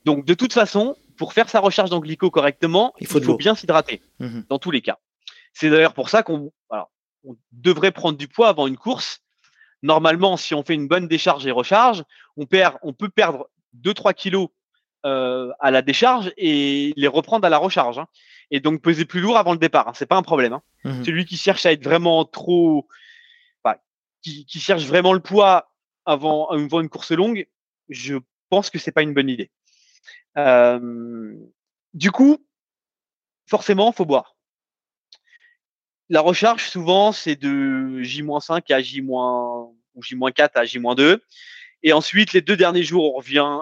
[0.05, 4.01] Donc, de toute façon, pour faire sa recharge en glyco correctement, il faut, bien s'hydrater,
[4.19, 4.99] mmh dans tous les cas.
[5.53, 6.51] C'est d'ailleurs pour ça qu'on
[7.23, 9.21] on devrait prendre du poids avant une course.
[9.83, 12.03] Normalement, si on fait une bonne décharge et recharge,
[12.35, 13.49] on, perd, on peut perdre
[13.83, 14.49] 2-3 kilos
[15.05, 17.99] euh, à la décharge et les reprendre à la recharge.
[17.99, 18.07] Hein.
[18.51, 19.93] Et donc peser plus lourd avant le départ, hein.
[19.93, 20.53] c'est pas un problème.
[20.53, 20.61] Hein.
[20.85, 22.87] Mmh Celui qui cherche à être vraiment trop,
[24.21, 25.71] qui, cherche vraiment le poids
[26.05, 27.47] avant, avant, une course longue,
[27.89, 28.15] je
[28.49, 29.51] pense que c'est pas une bonne idée.
[30.37, 31.33] Euh,
[31.93, 32.45] du coup,
[33.47, 34.35] forcément, faut boire.
[36.09, 41.19] La recharge, souvent, c'est de J-5 à J- ou J-4 à J-2.
[41.83, 43.59] Et ensuite, les deux derniers jours, on revient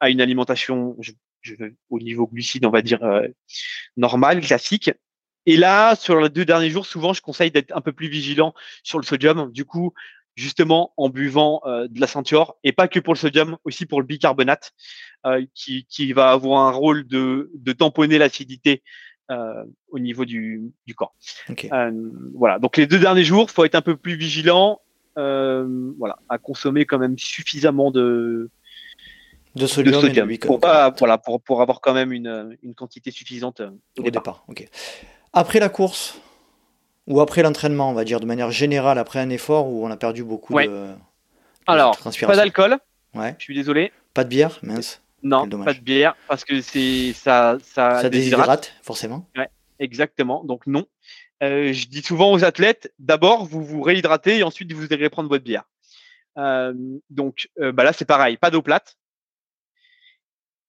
[0.00, 1.54] à une alimentation je,
[1.90, 3.26] au niveau glucide, on va dire euh,
[3.96, 4.90] normal, classique.
[5.46, 8.54] Et là, sur les deux derniers jours, souvent, je conseille d'être un peu plus vigilant
[8.82, 9.50] sur le sodium.
[9.52, 9.94] Du coup,
[10.36, 14.00] justement, en buvant euh, de la ceinture, et pas que pour le sodium, aussi pour
[14.00, 14.72] le bicarbonate,
[15.26, 18.82] euh, qui, qui, va avoir un rôle de, de tamponner l'acidité
[19.30, 21.14] euh, au niveau du, du corps.
[21.50, 21.92] Euh,
[22.34, 22.58] voilà.
[22.58, 24.80] Donc les deux derniers jours, faut être un peu plus vigilant,
[25.18, 28.50] euh, voilà, à consommer quand même suffisamment de
[29.58, 33.70] de sodium, pour, pas, voilà, pour, pour, avoir quand même une, une quantité suffisante euh,
[33.98, 34.44] au, départ.
[34.48, 34.66] Ok.
[35.32, 36.20] Après la course
[37.06, 39.96] ou après l'entraînement, on va dire de manière générale, après un effort où on a
[39.96, 40.88] perdu beaucoup de,
[41.66, 42.78] Alors, pas d'alcool.
[43.14, 43.34] Ouais.
[43.38, 43.92] Je suis désolé.
[44.14, 45.02] Pas de bière, mince.
[45.22, 49.26] Non, pas de bière parce que c'est ça, ça, ça déshydrate, forcément.
[49.36, 49.48] Ouais,
[49.80, 50.44] exactement.
[50.44, 50.86] Donc non.
[51.42, 55.28] Euh, je dis souvent aux athlètes, d'abord vous vous réhydratez et ensuite vous allez prendre
[55.28, 55.64] votre bière.
[56.36, 56.72] Euh,
[57.10, 58.96] donc bah là c'est pareil, pas d'eau plate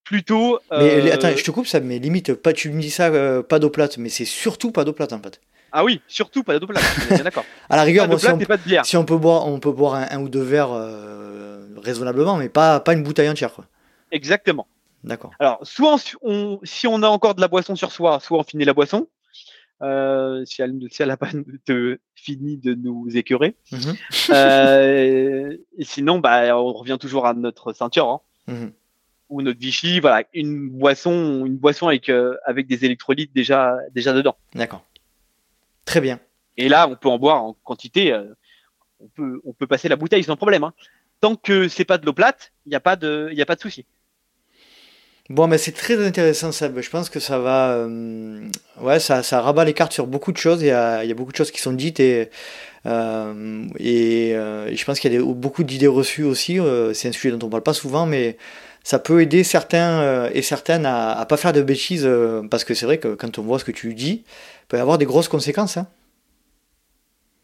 [0.09, 0.59] plutôt.
[0.71, 3.59] Mais attends, je te coupe ça, mais limite, pas, tu me dis ça, euh, pas
[3.59, 5.39] d'eau plate, mais c'est surtout pas d'eau plate en fait.
[5.71, 6.83] Ah oui, surtout pas d'eau plate,
[7.23, 7.45] d'accord.
[7.69, 8.85] à la rigueur, si, on, pas de bière.
[8.87, 12.79] si, on, peut boire, on peut boire un, ou deux verres euh, raisonnablement, mais pas,
[12.79, 13.53] pas une bouteille entière.
[13.53, 13.65] Quoi.
[14.11, 14.65] Exactement.
[15.03, 15.31] D'accord.
[15.37, 18.65] Alors, soit on, si on a encore de la boisson sur soi, soit on finit
[18.65, 19.07] la boisson.
[19.83, 21.29] Euh, si elle si elle pas
[21.67, 23.55] de, fini de nous écœurer.
[23.71, 23.95] Mhm.
[25.77, 28.09] et sinon, bah, on revient toujours à notre ceinture.
[28.09, 28.21] Hein.
[28.47, 28.71] Mhm
[29.29, 34.11] ou notre Vichy, voilà, une boisson, une boisson avec, euh, avec des électrolytes déjà, déjà
[34.11, 34.35] dedans.
[34.55, 34.83] D'accord.
[35.85, 36.19] Très bien.
[36.57, 38.11] Et là, on peut en boire en quantité.
[38.11, 38.25] Euh,
[38.99, 40.63] on, peut, on peut passer la bouteille sans problème.
[40.63, 40.73] Hein.
[41.21, 43.55] Tant que c'est pas de l'eau plate, il n'y a pas de, y a pas
[43.55, 43.85] de souci.
[45.29, 46.71] Bon, mais c'est très intéressant, ça.
[46.75, 48.49] Je pense que ça va, euh,
[48.81, 50.63] ouais, ça, ça rabat les cartes sur beaucoup de choses.
[50.63, 52.31] Il y a, il y a beaucoup de choses qui sont dites et,
[52.85, 56.57] et, je pense qu'il y a beaucoup d'idées reçues aussi.
[56.95, 58.37] c'est un sujet dont on parle pas souvent, mais
[58.83, 62.63] ça peut aider certains euh, et certaines à, ne pas faire de bêtises, euh, parce
[62.63, 64.97] que c'est vrai que quand on voit ce que tu dis, il peut y avoir
[64.97, 65.77] des grosses conséquences.
[65.77, 65.87] Hein.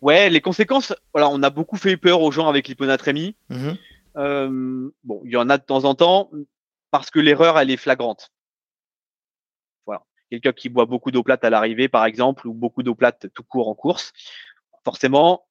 [0.01, 3.35] Ouais, les conséquences, voilà, on a beaucoup fait peur aux gens avec l'hyponatrémie.
[3.49, 3.77] Mhm.
[4.17, 6.29] Euh, bon, il y en a de temps en temps,
[6.91, 8.31] parce que l'erreur, elle est flagrante.
[9.85, 10.03] Voilà.
[10.29, 13.43] Quelqu'un qui boit beaucoup d'eau plate à l'arrivée, par exemple, ou beaucoup d'eau plate tout
[13.43, 14.13] court en course,
[14.83, 15.45] forcément,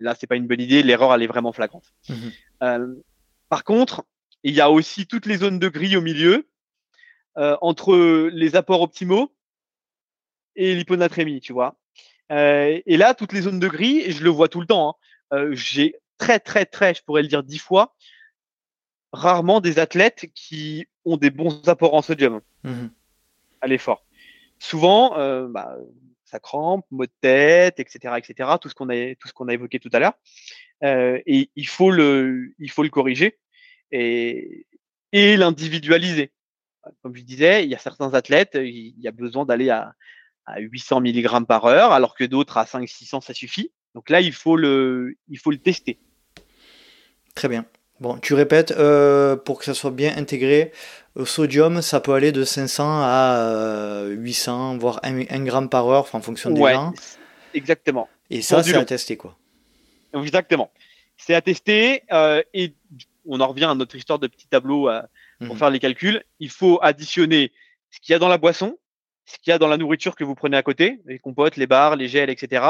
[0.00, 1.92] là, c'est pas une bonne idée, l'erreur, elle est vraiment flagrante.
[2.08, 3.02] Mhm.
[3.48, 4.04] par contre,
[4.48, 6.48] il y a aussi toutes les zones de gris au milieu,
[7.36, 9.32] euh, entre les apports optimaux
[10.56, 11.76] et l'hyponatrémie, tu vois.
[12.32, 14.88] Euh, et là, toutes les zones de gris, et je le vois tout le temps,
[14.88, 17.94] hein, euh, j'ai très, très, très, je pourrais le dire dix fois,
[19.12, 22.88] rarement des athlètes qui ont des bons apports en sodium mmh
[23.60, 24.06] à l'effort.
[24.60, 25.16] Souvent,
[25.48, 25.76] bah,
[26.24, 29.52] ça crampe, maux de tête, etc., etc., tout ce qu'on a, tout ce qu'on a
[29.52, 30.12] évoqué tout à l'heure.
[31.26, 33.36] et il faut le, il faut le corriger
[33.92, 34.66] et,
[35.12, 36.30] et l'individualiser.
[37.02, 39.94] Comme je disais, il y a certains athlètes, il y a besoin d'aller à,
[40.46, 43.70] à 800 mg par heure, alors que d'autres à 500-600 ça suffit.
[43.94, 45.98] Donc là, il faut le, il faut le tester.
[47.34, 47.64] Très bien.
[48.00, 50.72] Bon, tu répètes, euh, pour que ça soit bien intégré,
[51.16, 56.08] au sodium, ça peut aller de 500 à 800, euh, voire 1, gramme par heure,
[56.12, 56.92] en fonction des gens.
[57.54, 58.08] Exactement.
[58.30, 59.36] Et ça, c'est à tester, quoi.
[60.14, 60.70] Exactement.
[61.16, 62.74] C'est à tester, euh, et
[63.28, 64.90] on en revient à notre histoire de petit tableau
[65.38, 65.56] pour mhm.
[65.56, 66.24] faire les calculs.
[66.40, 67.52] Il faut additionner
[67.90, 68.78] ce qu'il y a dans la boisson,
[69.26, 71.66] ce qu'il y a dans la nourriture que vous prenez à côté, les compotes, les
[71.66, 72.64] bars, les gels, etc.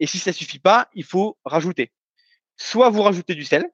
[0.00, 1.92] Et si ça suffit pas, il faut rajouter.
[2.56, 3.70] Soit vous rajoutez du sel,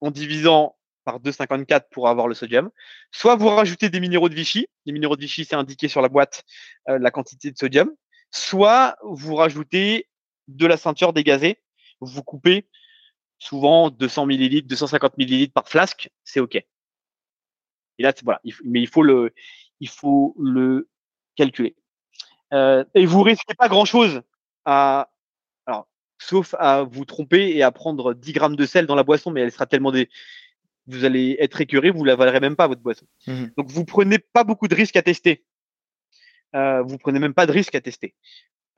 [0.00, 2.70] en divisant par 2,54 pour avoir le sodium.
[3.12, 4.66] Soit vous rajoutez des minéraux de Vichy.
[4.86, 6.44] Les minéraux de Vichy, c'est indiqué sur la boîte
[6.88, 7.90] euh, la quantité de sodium.
[8.30, 10.08] Soit vous rajoutez
[10.48, 11.62] de la ceinture dégazée.
[12.00, 12.68] Vous coupez
[13.38, 16.56] souvent 200 millilitres, 250 millilitres par flasque, c'est OK.
[16.56, 19.34] Et là, voilà, mais il faut le,
[19.80, 20.88] il faut le
[21.34, 21.76] calculer.
[22.52, 24.22] Euh, et vous risquez pas grand chose
[24.64, 25.10] à,
[26.18, 29.42] sauf à vous tromper et à prendre 10 grammes de sel dans la boisson, mais
[29.42, 30.08] elle sera tellement des,
[30.86, 33.06] vous allez être écœuré, vous la valerez même pas votre boisson.
[33.26, 35.44] Mmh Donc vous prenez pas beaucoup de risques à tester.
[36.54, 38.14] Euh, vous prenez même pas de risques à tester.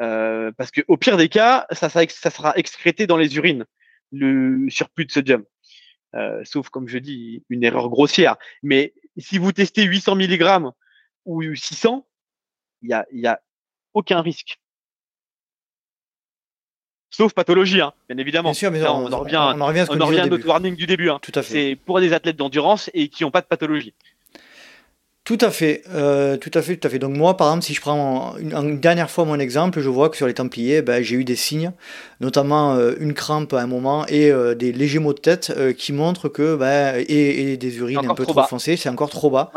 [0.00, 3.66] Euh, parce que au pire des cas, ça, ça, sera excrété dans les urines,
[4.12, 5.44] le surplus de sodium.
[6.14, 8.36] Euh, sauf comme je dis, une erreur grossière.
[8.62, 10.70] Mais si vous testez 800 mg
[11.26, 12.06] ou 600,
[12.82, 13.40] il y a, y a
[13.94, 14.58] aucun risque.
[17.10, 18.50] Sauf pathologie, hein, bien évidemment.
[18.50, 21.10] Bien sûr, mais on, en revient, on, revient à, notre warning du début.
[21.10, 21.18] Hein.
[21.22, 21.52] Tout à fait.
[21.52, 23.94] C'est pour des athlètes d'endurance et qui n'ont pas de pathologie.
[25.28, 26.98] Tout à fait, euh, tout à fait, tout à fait.
[26.98, 30.16] Donc moi, par exemple, si je prends une, dernière fois mon exemple, je vois que
[30.16, 31.72] sur les Templiers, ben, j'ai eu des signes,
[32.22, 35.92] notamment euh, une crampe à un moment et euh, des légers maux de tête qui
[35.92, 39.52] montrent que ben, et, des urines un peu trop, foncées, c'est encore trop bas.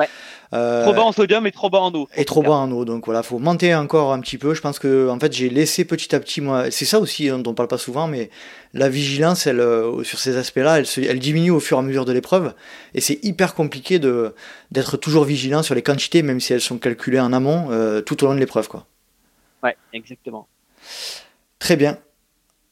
[0.54, 2.10] Euh, trop bas en sodium et trop bas en eau.
[2.16, 4.54] Et trop bas en eau, donc voilà, faut monter encore un petit peu.
[4.54, 7.40] Je pense que en fait j'ai laissé petit à petit moi, c'est ça aussi hein,
[7.40, 8.30] dont on parle pas souvent, mais
[8.74, 12.04] la vigilance, elle, euh, sur ces aspects-là, elle, elle, diminue au fur et à mesure
[12.04, 12.54] de l'épreuve,
[12.94, 14.36] et c'est hyper compliqué de
[14.72, 18.22] d'être toujours vigilant sur les quantités, même si elles sont calculées en amont euh, tout
[18.24, 18.86] au long de l'épreuve, quoi.
[19.64, 20.48] Ouais, exactement.
[21.60, 21.98] Très bien.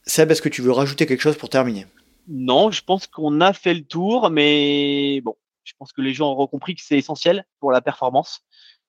[0.05, 1.85] Seb, est-ce que tu veux rajouter quelque chose pour terminer?
[2.27, 5.35] Non, je pense qu'on a fait le tour, mais bon,
[5.69, 8.41] je pense que les gens auront compris que c'est essentiel pour la performance.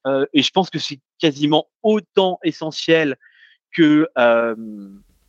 [0.06, 3.16] Euh, et je pense que c'est quasiment autant essentiel
[3.72, 4.56] que euh,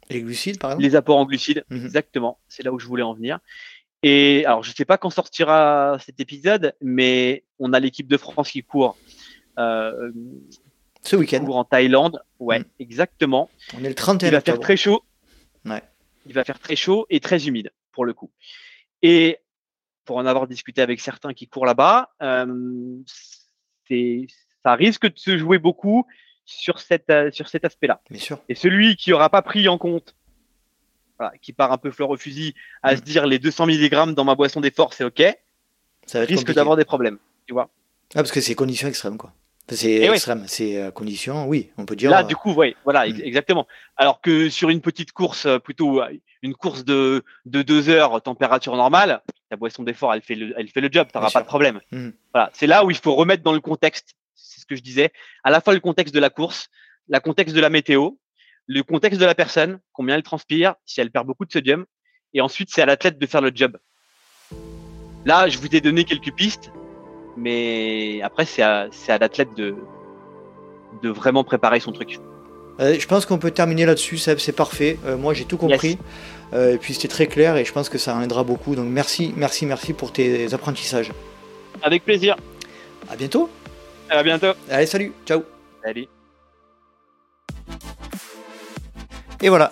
[0.10, 0.84] les glucides, par exemple?
[0.84, 2.40] Les apports en glucides, mmh exactement.
[2.48, 3.40] C'est là où je voulais en venir.
[4.04, 8.18] Et alors, je ne sais pas quand sortira cet épisode, mais on a l'équipe de
[8.18, 8.98] France qui court.
[9.60, 10.12] Euh,
[11.04, 11.46] Ce week-end.
[11.46, 12.22] en Thaïlande.
[12.40, 12.66] Ouais, mmh.
[12.80, 13.50] exactement.
[13.78, 15.04] On est le 31 Il va faire très chaud.
[15.66, 15.84] Ouais.
[16.26, 18.32] Il va faire très chaud et très humide, pour le coup.
[19.02, 19.40] Et
[20.12, 22.98] pour en avoir discuté avec certains qui courent là-bas, euh,
[24.62, 26.06] ça risque de se jouer beaucoup
[26.44, 28.02] sur, cette, euh, sur cet aspect-là.
[28.50, 30.14] Et celui qui n'aura pas pris en compte,
[31.42, 32.98] qui part un peu fleur au fusil, à mm.
[32.98, 35.24] se dire les 200 mg dans ma boisson d'effort, c'est OK,
[36.06, 37.18] ça risque d'avoir des problèmes.
[37.48, 37.70] Tu vois
[38.14, 39.32] ah, parce que c'est conditions extrêmes, quoi.
[39.72, 42.12] C'est eh extrême, c'est euh, condition, oui, on peut dire.
[42.12, 43.22] Là, du coup, oui, voilà, mm.
[43.24, 43.68] exactement.
[43.98, 46.02] Alors que sur une petite course, plutôt
[46.42, 50.68] une course de, de deux heures, température normale, ta boisson d'effort, elle fait le, elle
[50.68, 51.80] fait le job, t'auras pas de problème.
[51.92, 52.10] Mmh.
[52.34, 55.12] Voilà, c'est là où il faut remettre dans le contexte, c'est ce que je disais,
[55.44, 56.70] à la fois le contexte de la course,
[57.08, 58.12] le contexte de la météo,
[58.68, 61.86] le contexte de la personne, combien elle transpire, si elle perd beaucoup de sodium,
[62.34, 63.78] et ensuite c'est à l'athlète de faire le job.
[65.26, 66.72] Là, je vous ai donné quelques pistes,
[67.38, 69.76] mais après c'est à, à l'athlète de,
[71.02, 72.20] de vraiment préparer son truc.
[72.80, 74.98] Euh, je pense qu'on peut terminer là-dessus, c'est parfait.
[75.06, 75.98] Euh, moi, j'ai tout compris.
[76.54, 78.76] Euh, et puis, c'était très clair et je pense que ça en aidera beaucoup.
[78.76, 81.12] Donc, merci, merci, merci pour tes apprentissages.
[81.84, 82.38] Avec plaisir.
[83.10, 83.50] À bientôt.
[84.10, 84.54] À bientôt.
[84.70, 85.14] Allez, salut.
[85.26, 85.44] Ciao.
[85.84, 86.08] Salut.
[89.44, 89.72] Et voilà,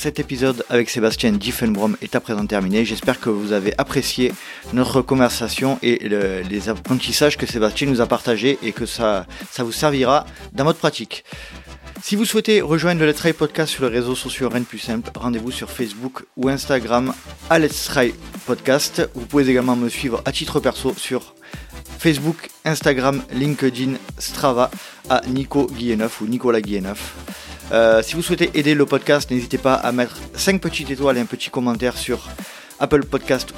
[0.00, 2.86] cet épisode avec Sébastien Diffenbrom est à présent terminé.
[2.86, 4.32] J'espère que vous avez apprécié
[4.72, 9.26] notre conversation et les apprentissages que Sébastien nous a partagés et que ça,
[9.58, 10.24] vous servira
[10.54, 11.22] dans votre pratique.
[12.02, 14.78] Si vous souhaitez rejoindre le Let's Try Podcast sur les réseaux sociaux rien de plus
[14.78, 17.12] simple, rendez-vous sur Facebook ou Instagram
[17.50, 18.14] à Let's Try
[18.46, 19.06] Podcast.
[19.14, 21.34] Vous pouvez également me suivre à titre perso sur
[21.98, 24.70] Facebook, Instagram, LinkedIn, Strava
[25.10, 27.49] à Nico Guilleneuf ou Nicolas Guilleneuf.
[27.72, 31.20] Euh, si vous souhaitez aider le podcast, n'hésitez pas à mettre 5 petites étoiles et
[31.20, 32.28] un petit commentaire sur
[32.80, 33.52] Apple Podcast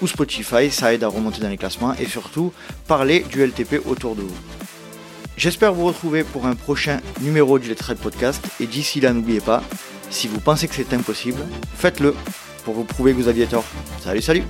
[0.00, 2.52] ou Spotify, ça aide à remonter dans les classements et surtout
[2.88, 4.34] parler du LTP autour de vous.
[5.36, 8.42] J'espère vous retrouver pour un prochain numéro du Let's Ride Podcast.
[8.60, 9.62] Et d'ici là, n'oubliez pas,
[10.10, 11.40] si vous pensez que c'est impossible,
[11.76, 12.14] faites-le
[12.64, 13.64] pour vous prouver que vous aviez tort.
[14.02, 14.44] Salut, salut